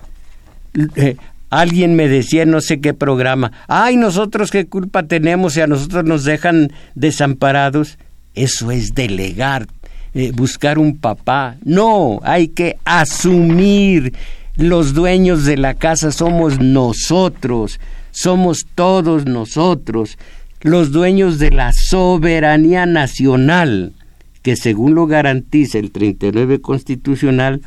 [0.96, 1.18] Eh,
[1.50, 6.06] alguien me decía no sé qué programa, ay, nosotros qué culpa tenemos si a nosotros
[6.06, 7.98] nos dejan desamparados.
[8.34, 9.68] Eso es delegar,
[10.14, 11.58] eh, buscar un papá.
[11.64, 14.14] No, hay que asumir.
[14.58, 17.80] Los dueños de la casa somos nosotros,
[18.12, 20.18] somos todos nosotros,
[20.62, 23.94] los dueños de la soberanía nacional
[24.42, 27.62] que según lo garantiza el 39 constitucional,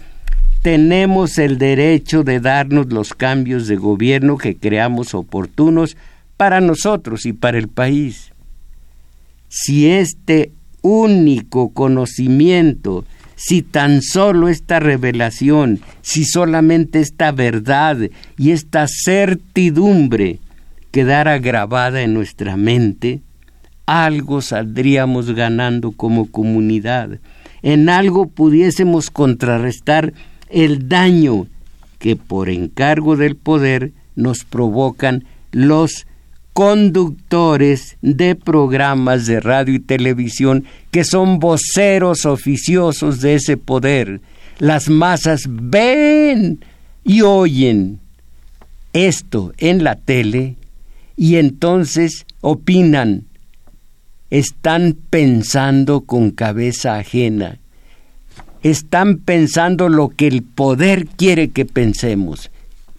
[0.62, 5.96] tenemos el derecho de darnos los cambios de gobierno que creamos oportunos
[6.36, 8.32] para nosotros y para el país.
[9.48, 13.04] Si este único conocimiento,
[13.36, 17.98] si tan solo esta revelación, si solamente esta verdad
[18.36, 20.38] y esta certidumbre
[20.90, 23.20] quedara grabada en nuestra mente,
[23.86, 27.18] algo saldríamos ganando como comunidad,
[27.62, 30.12] en algo pudiésemos contrarrestar
[30.50, 31.46] el daño
[31.98, 36.06] que por encargo del poder nos provocan los
[36.54, 44.22] conductores de programas de radio y televisión que son voceros oficiosos de ese poder.
[44.58, 46.64] Las masas ven
[47.02, 48.00] y oyen
[48.92, 50.54] esto en la tele
[51.16, 53.26] y entonces opinan
[54.30, 57.58] están pensando con cabeza ajena,
[58.62, 62.50] están pensando lo que el poder quiere que pensemos.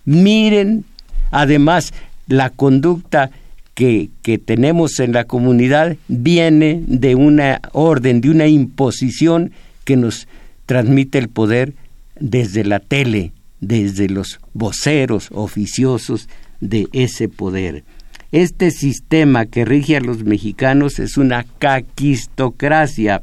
[0.06, 0.86] Miren,
[1.32, 1.93] además,
[2.28, 3.32] la conducta
[3.76, 9.51] que, que, tenemos en la comunidad viene de una orden, de una imposición
[9.84, 10.28] que nos
[10.65, 11.73] transmite el poder
[12.19, 16.28] desde la tele, desde los voceros oficiosos
[16.59, 17.84] de ese poder.
[18.32, 23.21] Este sistema que rige a los mexicanos es una caquistocracia,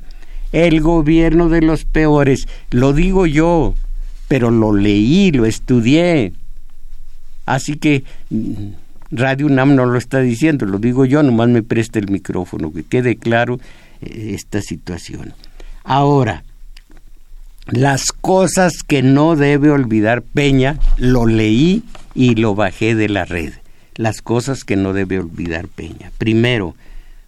[0.52, 2.46] el gobierno de los peores.
[2.70, 3.74] Lo digo yo,
[4.28, 6.32] pero lo leí, lo estudié.
[7.44, 8.68] Así que mm,
[9.12, 12.82] Radio UNAM no lo está diciendo, lo digo yo, nomás me preste el micrófono, que
[12.82, 13.60] quede claro
[14.00, 15.34] eh, esta situación.
[15.84, 16.42] Ahora,
[17.66, 21.84] las cosas que no debe olvidar Peña, lo leí
[22.14, 23.52] y lo bajé de la red
[23.96, 26.10] las cosas que no debe olvidar Peña.
[26.18, 26.74] Primero,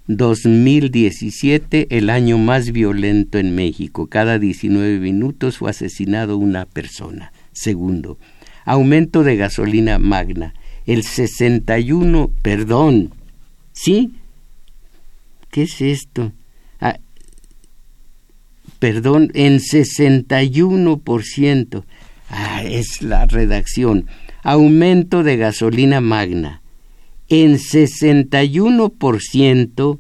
[0.07, 4.07] 2017, el año más violento en México.
[4.07, 7.33] Cada 19 minutos fue asesinado una persona.
[7.53, 8.19] Segundo,
[8.65, 10.55] aumento de gasolina magna.
[10.87, 13.13] El 61, perdón,
[13.73, 14.15] ¿sí?
[15.51, 16.33] ¿Qué es esto?
[16.81, 16.99] Ah,
[18.79, 21.85] perdón, en 61%.
[22.31, 24.07] Ah, es la redacción
[24.45, 26.63] aumento de gasolina magna
[27.29, 29.99] en 61%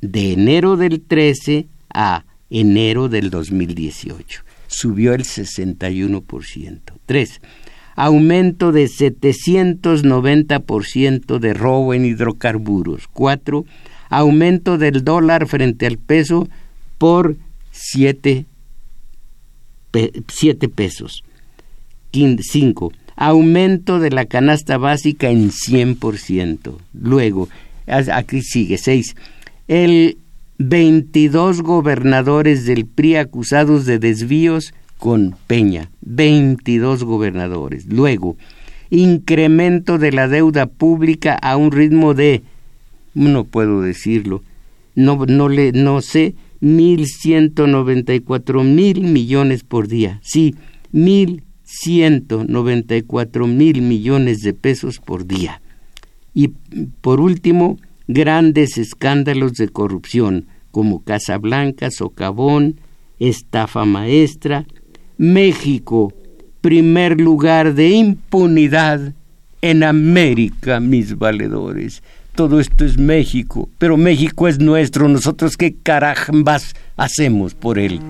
[0.00, 4.44] de enero del 13 a enero del 2018.
[4.68, 6.80] Subió el 61%.
[7.04, 7.40] 3.
[7.96, 13.06] Aumento de 790% de robo en hidrocarburos.
[13.12, 13.64] 4.
[14.08, 16.48] Aumento del dólar frente al peso
[16.98, 17.36] por
[17.70, 18.46] 7
[20.74, 21.22] pesos.
[22.12, 26.74] 5 aumento de la canasta básica en 100%.
[26.94, 27.50] Luego,
[27.86, 29.14] aquí sigue, 6.
[29.68, 30.16] El
[30.56, 35.90] 22 gobernadores del PRI acusados de desvíos con Peña.
[36.02, 37.86] 22 gobernadores.
[37.86, 38.36] Luego,
[38.90, 42.42] incremento de la deuda pública a un ritmo de,
[43.14, 44.44] no puedo decirlo,
[44.94, 50.20] no, no, le, no sé, 1.194 mil millones por día.
[50.22, 50.54] Sí,
[50.92, 55.62] mil 194 mil millones de pesos por día.
[56.34, 56.48] Y
[57.00, 57.78] por último,
[58.08, 62.80] grandes escándalos de corrupción como Casablanca, Socavón,
[63.18, 64.66] estafa maestra,
[65.20, 66.14] México,
[66.62, 69.12] primer lugar de impunidad
[69.60, 72.02] en América, mis valedores.
[72.34, 78.00] Todo esto es México, pero México es nuestro, nosotros qué carambas hacemos por él.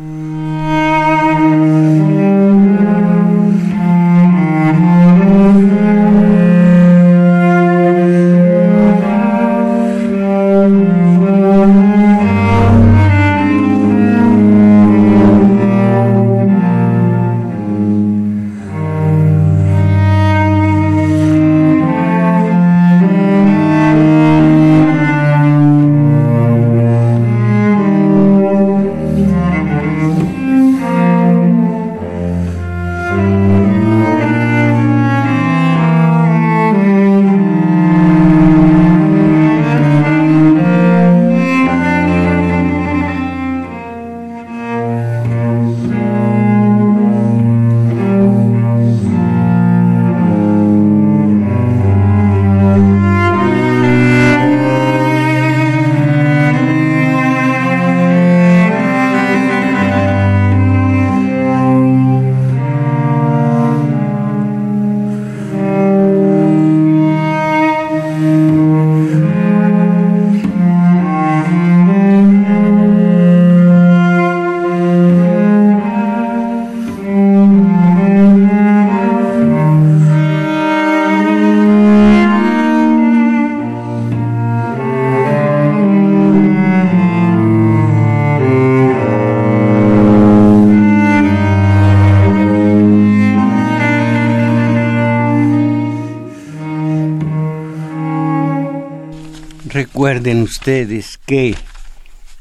[100.61, 101.54] Ustedes que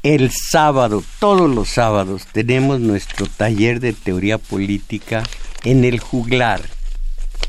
[0.02, 5.22] el sábado, todos los sábados, tenemos nuestro taller de teoría política
[5.64, 6.60] en el juglar,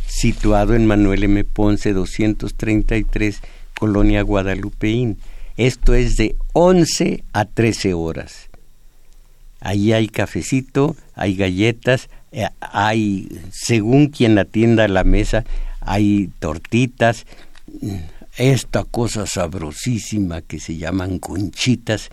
[0.07, 1.43] situado en Manuel M.
[1.43, 3.41] Ponce 233,
[3.77, 5.17] Colonia Guadalupeín.
[5.57, 8.49] Esto es de 11 a 13 horas.
[9.59, 15.43] Ahí hay cafecito, hay galletas, eh, hay, según quien atienda la mesa,
[15.81, 17.25] hay tortitas,
[18.37, 22.09] esta cosa sabrosísima que se llaman conchitas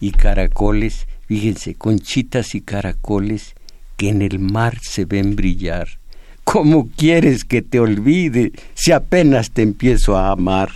[0.00, 3.54] y caracoles, fíjense, conchitas y caracoles
[3.96, 5.88] que en el mar se ven brillar.
[6.44, 10.70] ¿Cómo quieres que te olvide si apenas te empiezo a amar?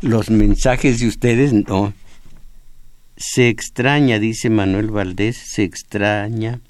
[0.00, 1.92] Los mensajes de ustedes no.
[3.16, 6.60] Se extraña, dice Manuel Valdés, se extraña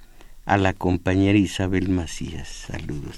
[0.46, 2.48] a la compañera Isabel Macías.
[2.66, 3.16] Saludos.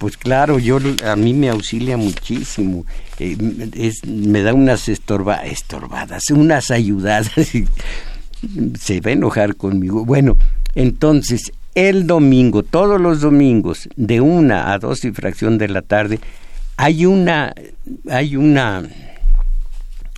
[0.00, 2.86] Pues claro, yo a mí me auxilia muchísimo.
[3.18, 3.36] Eh,
[3.74, 7.30] es, me da unas estorba, estorbadas, unas ayudadas.
[8.80, 10.06] se va a enojar conmigo.
[10.06, 10.38] Bueno,
[10.74, 16.18] entonces, el domingo, todos los domingos, de una a dos y fracción de la tarde,
[16.78, 17.52] hay una,
[18.08, 18.88] hay una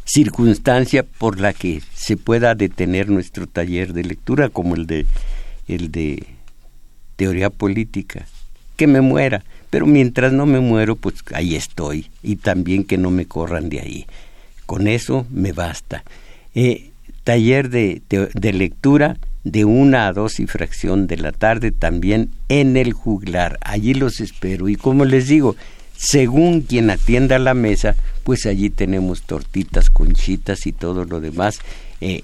[0.05, 5.07] circunstancia por la que se pueda detener nuestro taller de lectura, como el de,
[5.66, 6.24] el de
[7.16, 8.26] teoría política.
[8.76, 9.43] Que me muera
[9.73, 12.11] pero mientras no me muero, pues ahí estoy.
[12.23, 14.07] Y también que no me corran de ahí.
[14.66, 16.05] Con eso me basta.
[16.55, 16.91] Eh,
[17.25, 22.77] taller de, de, lectura de una a dos y fracción de la tarde también en
[22.77, 23.59] el juglar.
[23.62, 24.68] Allí los espero.
[24.68, 25.57] Y como les digo,
[25.97, 31.61] según quien atienda la mesa, pues allí tenemos tortitas, conchitas y todo lo demás.
[32.03, 32.20] Eh,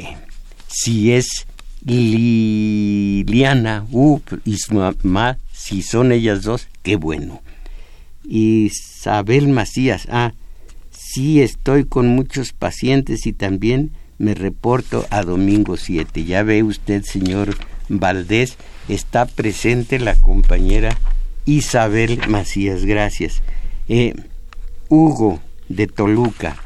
[0.68, 1.46] si es
[1.82, 5.38] Liliana uh, y su mamá,
[5.68, 7.42] si son ellas dos, qué bueno.
[8.26, 10.32] Isabel Macías, ah,
[10.90, 16.24] sí estoy con muchos pacientes y también me reporto a domingo 7.
[16.24, 17.54] Ya ve usted, señor
[17.90, 18.56] Valdés,
[18.88, 20.96] está presente la compañera
[21.44, 23.42] Isabel Macías, gracias.
[23.90, 24.14] Eh,
[24.88, 25.38] Hugo
[25.68, 26.56] de Toluca,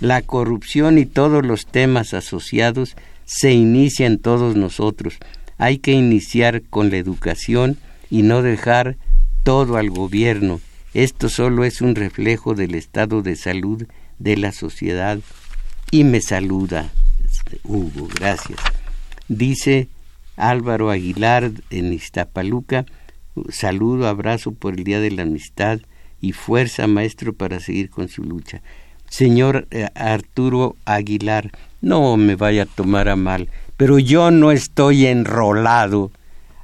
[0.00, 5.14] la corrupción y todos los temas asociados se inician todos nosotros.
[5.58, 7.78] Hay que iniciar con la educación
[8.10, 8.96] y no dejar
[9.42, 10.60] todo al gobierno.
[10.94, 13.86] Esto solo es un reflejo del estado de salud
[14.18, 15.18] de la sociedad.
[15.90, 16.90] Y me saluda
[17.64, 18.58] Hugo, gracias.
[19.28, 19.88] Dice
[20.36, 22.86] Álvaro Aguilar en Iztapaluca,
[23.50, 25.80] saludo, abrazo por el Día de la Amistad
[26.20, 28.62] y fuerza, maestro, para seguir con su lucha.
[29.08, 31.50] Señor eh, Arturo Aguilar,
[31.80, 36.10] no me vaya a tomar a mal, pero yo no estoy enrolado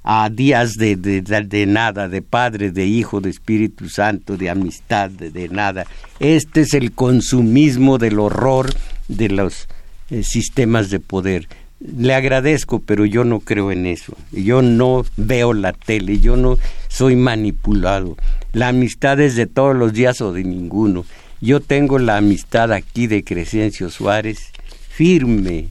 [0.04, 5.48] a días de, de, nada, de Padre, de Hijo, de Espíritu Santo, de amistad, de,
[5.48, 5.86] nada.
[6.20, 8.70] Este es el consumismo del horror
[9.08, 9.66] de los
[10.10, 11.48] eh, sistemas de poder.
[11.80, 14.14] Le agradezco, pero yo no creo en eso.
[14.30, 18.16] Yo no veo la tele, yo no soy manipulado.
[18.52, 21.06] La amistad es de todos los días o de ninguno.
[21.40, 24.52] Yo tengo la amistad aquí de Crescencio Suárez
[24.90, 25.68] firme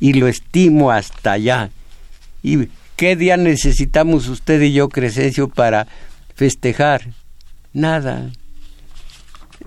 [0.00, 1.70] y lo estimo hasta allá.
[2.42, 2.68] Y
[3.00, 5.86] ¿Qué día necesitamos usted y yo, Crescencio, para
[6.34, 7.14] festejar?
[7.72, 8.30] Nada.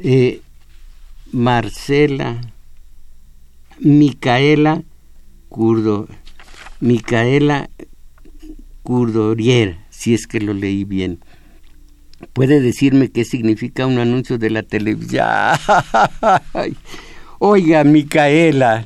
[0.04, 0.42] Eh,
[1.32, 2.40] Marcela,
[3.80, 4.84] Micaela
[5.50, 6.08] Curdo,
[6.80, 7.72] Micaela
[8.84, 11.18] Curdorier, si es que lo leí bien.
[12.34, 15.26] ¿Puede decirme qué significa un anuncio de la televisión?
[17.40, 18.86] Oiga, Micaela,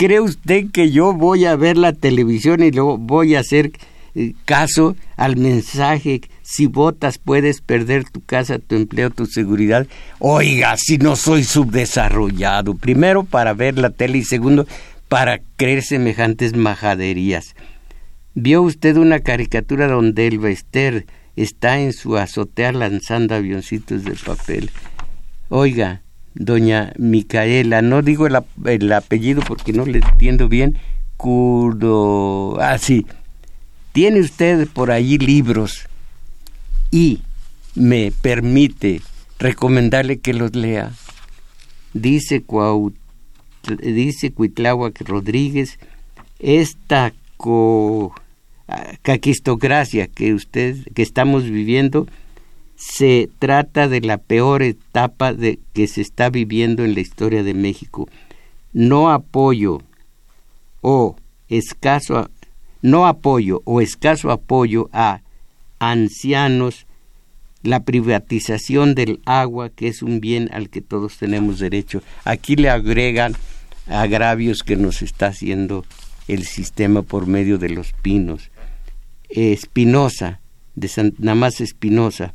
[0.00, 3.70] ¿Cree usted que yo voy a ver la televisión y luego voy a hacer
[4.14, 6.22] eh, caso al mensaje?
[6.40, 9.86] Si votas puedes perder tu casa, tu empleo, tu seguridad.
[10.18, 12.76] Oiga, si no soy subdesarrollado.
[12.76, 14.66] Primero para ver la tele y segundo
[15.08, 17.54] para creer semejantes majaderías.
[18.32, 21.04] ¿Vio usted una caricatura donde el Bester
[21.36, 24.70] está en su azotea lanzando avioncitos de papel?
[25.50, 26.00] Oiga,
[26.34, 30.78] doña Micaela, no digo el, apellido porque no le entiendo bien,
[31.16, 32.78] Curdo, ah
[33.92, 35.86] tiene usted por allí libros
[36.90, 37.20] y
[37.74, 39.00] me permite
[39.38, 40.92] recomendarle que los lea.
[41.92, 42.94] Dice, Cuaut,
[43.82, 44.32] dice
[45.04, 45.78] Rodríguez,
[46.38, 48.14] esta co,
[48.68, 52.06] ah, caquistocracia que usted, que estamos viviendo,
[52.80, 57.52] se trata de la peor etapa de, que se está viviendo en la historia de
[57.52, 58.08] México.
[58.72, 59.82] No apoyo
[60.80, 61.14] o
[61.50, 62.30] escaso
[62.80, 65.20] no apoyo o escaso apoyo a
[65.78, 66.86] ancianos
[67.62, 72.02] la privatización del agua, que es un bien al que todos tenemos derecho.
[72.24, 73.36] Aquí le agregan
[73.88, 75.84] agravios que nos está haciendo
[76.28, 78.50] el sistema por medio de los pinos.
[79.28, 80.40] Espinosa,
[80.74, 82.32] de San, nada más Espinosa,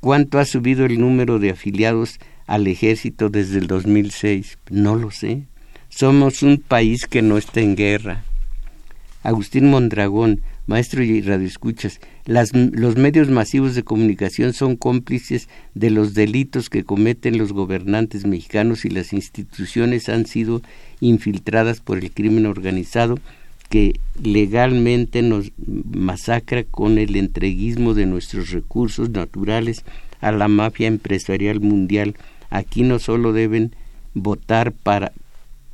[0.00, 4.58] ¿cuánto ha subido el número de afiliados al ejército desde el 2006?
[4.70, 5.44] No lo sé.
[5.88, 8.24] Somos un país que no está en guerra.
[9.22, 16.14] Agustín Mondragón, maestro y radioescuchas, las, los medios masivos de comunicación son cómplices de los
[16.14, 20.62] delitos que cometen los gobernantes mexicanos y las instituciones han sido
[21.00, 23.18] infiltradas por el crimen organizado
[23.76, 25.52] que legalmente nos
[25.92, 29.84] masacra con el entreguismo de nuestros recursos naturales
[30.22, 32.16] a la mafia empresarial mundial.
[32.48, 33.76] Aquí no solo deben
[34.14, 35.12] votar para,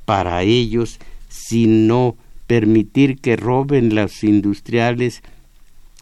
[0.05, 0.99] para ellos,
[1.29, 2.17] sino
[2.49, 5.23] permitir que roben los industriales,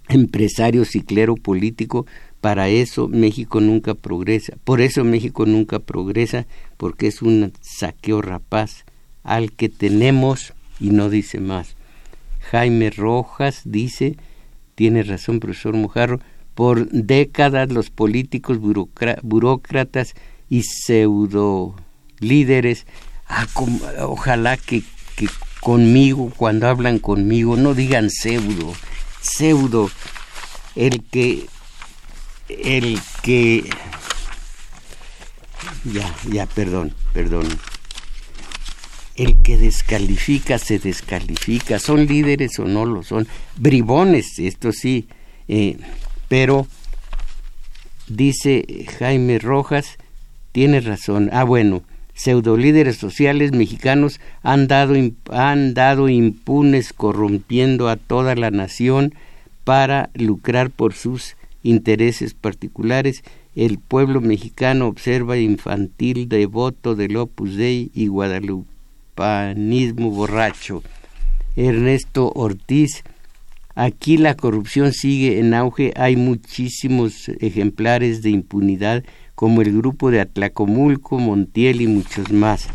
[0.08, 2.06] empresarios y clero político.
[2.40, 4.54] Para eso México nunca progresa.
[4.64, 6.46] Por eso México nunca progresa,
[6.78, 8.86] porque es un saqueo rapaz
[9.22, 11.76] al que tenemos y no dice más.
[12.50, 14.16] Jaime Rojas dice,
[14.74, 16.20] tiene razón profesor Mojarro,
[16.54, 20.14] por décadas los políticos burócratas
[20.48, 21.76] y pseudo
[22.18, 22.86] líderes,
[23.26, 23.46] ah,
[24.02, 24.82] ojalá que,
[25.16, 25.28] que
[25.60, 28.72] conmigo, cuando hablan conmigo, no digan pseudo,
[29.20, 29.90] pseudo,
[30.74, 31.46] el que,
[32.48, 33.70] el que,
[35.84, 37.46] ya, ya, perdón, perdón,
[39.20, 45.08] el que descalifica se descalifica, son líderes o no lo son, bribones, esto sí,
[45.46, 45.76] eh,
[46.28, 46.66] pero
[48.08, 48.64] dice
[48.98, 49.98] Jaime Rojas,
[50.52, 51.82] tiene razón, ah bueno,
[52.14, 54.94] pseudolíderes sociales mexicanos han dado,
[55.30, 59.14] han dado impunes corrompiendo a toda la nación
[59.64, 63.22] para lucrar por sus intereses particulares.
[63.54, 68.08] El pueblo mexicano observa infantil devoto del Opus Dei y
[69.16, 70.82] guadalupanismo borracho.
[71.56, 73.02] Ernesto Ortiz,
[73.74, 79.04] aquí la corrupción sigue en auge, hay muchísimos ejemplares de impunidad
[79.34, 82.68] como el grupo de Atlacomulco, Montiel y muchos más.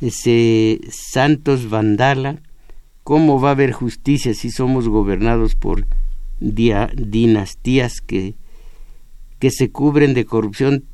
[0.00, 2.40] Ese Santos Vandala,
[3.02, 5.86] ¿cómo va a haber justicia si somos gobernados por
[6.38, 8.34] dinastías que,
[9.38, 10.84] que se cubren de corrupción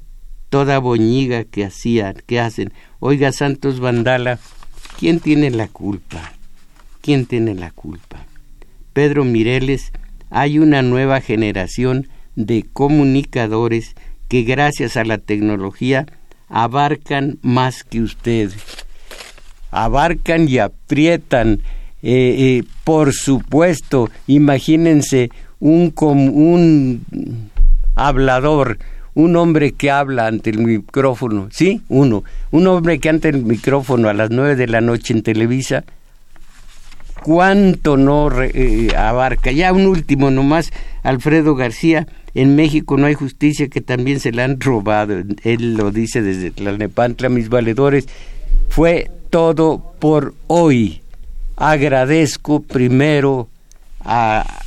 [0.51, 2.73] toda boñiga que hacían, que hacen?
[3.01, 4.39] Oiga, Santos Vandala,
[4.99, 6.33] ¿quién tiene la culpa?
[7.01, 8.25] ¿Quién tiene la culpa?
[8.93, 9.93] Pedro Mireles,
[10.31, 13.95] hay una nueva generación de comunicadores
[14.29, 16.07] que gracias a la tecnología
[16.49, 18.51] abarcan más que usted.
[19.71, 21.61] Abarcan y aprietan.
[22.03, 25.31] Eh, eh, por supuesto, imagínense
[25.61, 27.51] un, un
[27.95, 28.79] hablador,
[29.15, 31.83] un hombre que habla ante el micrófono, ¿sí?
[31.89, 32.25] Uno.
[32.51, 35.85] Un hombre que ante el micrófono a las nueve de la noche en Televisa,
[37.23, 39.53] ¿cuánto no eh, abarca?
[39.53, 44.45] Ya un último nomás, Alfredo García, en México no hay justicia que también se la
[44.45, 45.23] han robado.
[45.43, 48.09] Él lo dice desde Tlalnepantla, mis valedores.
[48.69, 51.03] Fue todo por hoy.
[51.57, 53.49] Agradezco primero
[54.01, 54.61] a,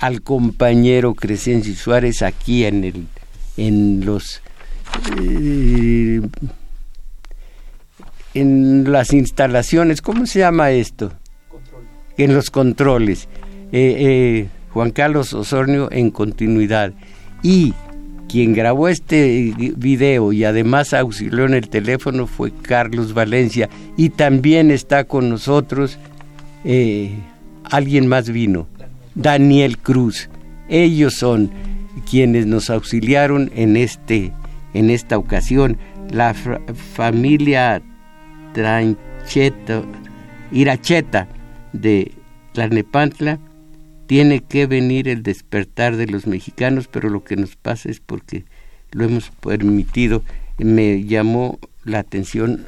[0.00, 3.06] al compañero Crescencio Suárez aquí en el
[3.56, 4.42] en los
[5.18, 6.20] eh,
[8.34, 11.12] en las instalaciones, ¿cómo se llama esto?
[12.16, 13.28] En los controles.
[13.72, 16.92] Eh, eh, Juan Carlos Osornio en continuidad
[17.42, 17.74] y
[18.28, 24.70] quien grabó este video y además auxilió en el teléfono fue Carlos Valencia y también
[24.70, 25.98] está con nosotros
[27.64, 28.66] alguien más vino,
[29.14, 30.30] Daniel Cruz.
[30.70, 31.50] Ellos son
[32.08, 34.32] quienes nos auxiliaron en este
[34.74, 35.78] en esta ocasión
[36.10, 37.82] la familia
[38.54, 39.82] Trancheta
[40.50, 41.28] Iracheta
[41.72, 42.12] de
[42.52, 43.38] Tlalnepantla
[44.06, 48.44] tiene que venir el despertar de los mexicanos, pero lo que nos pasa es porque
[48.90, 50.22] lo hemos permitido.
[50.58, 52.66] Me llamó la atención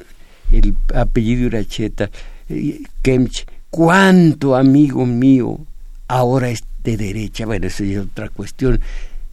[0.51, 2.09] el apellido Uracheta,
[2.49, 5.59] eh, Kemch, cuánto amigo mío
[6.07, 7.45] ahora es de derecha.
[7.45, 8.81] Bueno, esa es otra cuestión.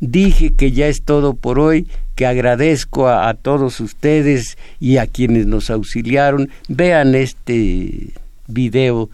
[0.02, 5.46] Dije que ya es todo por hoy, que agradezco a, todos ustedes y a quienes
[5.46, 6.50] nos auxiliaron.
[6.68, 8.10] Vean este
[8.46, 9.08] video.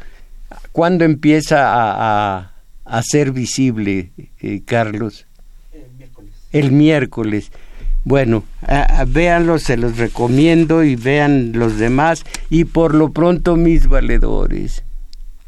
[0.72, 2.59] ¿Cuándo empieza a
[2.89, 4.11] a ser visible,
[4.41, 5.26] eh, Carlos?
[5.72, 6.32] El miércoles.
[6.53, 7.53] El miércoles.
[8.05, 8.45] Bueno,
[9.09, 14.82] véanlo, se los recomiendo y vean los demás y por lo pronto mis valedores.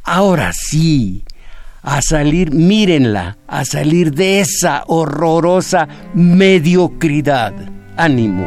[0.02, 1.24] Ahora sí,
[1.82, 7.52] a salir, mírenla, a salir de esa horrorosa mediocridad.
[7.96, 8.46] Ánimo.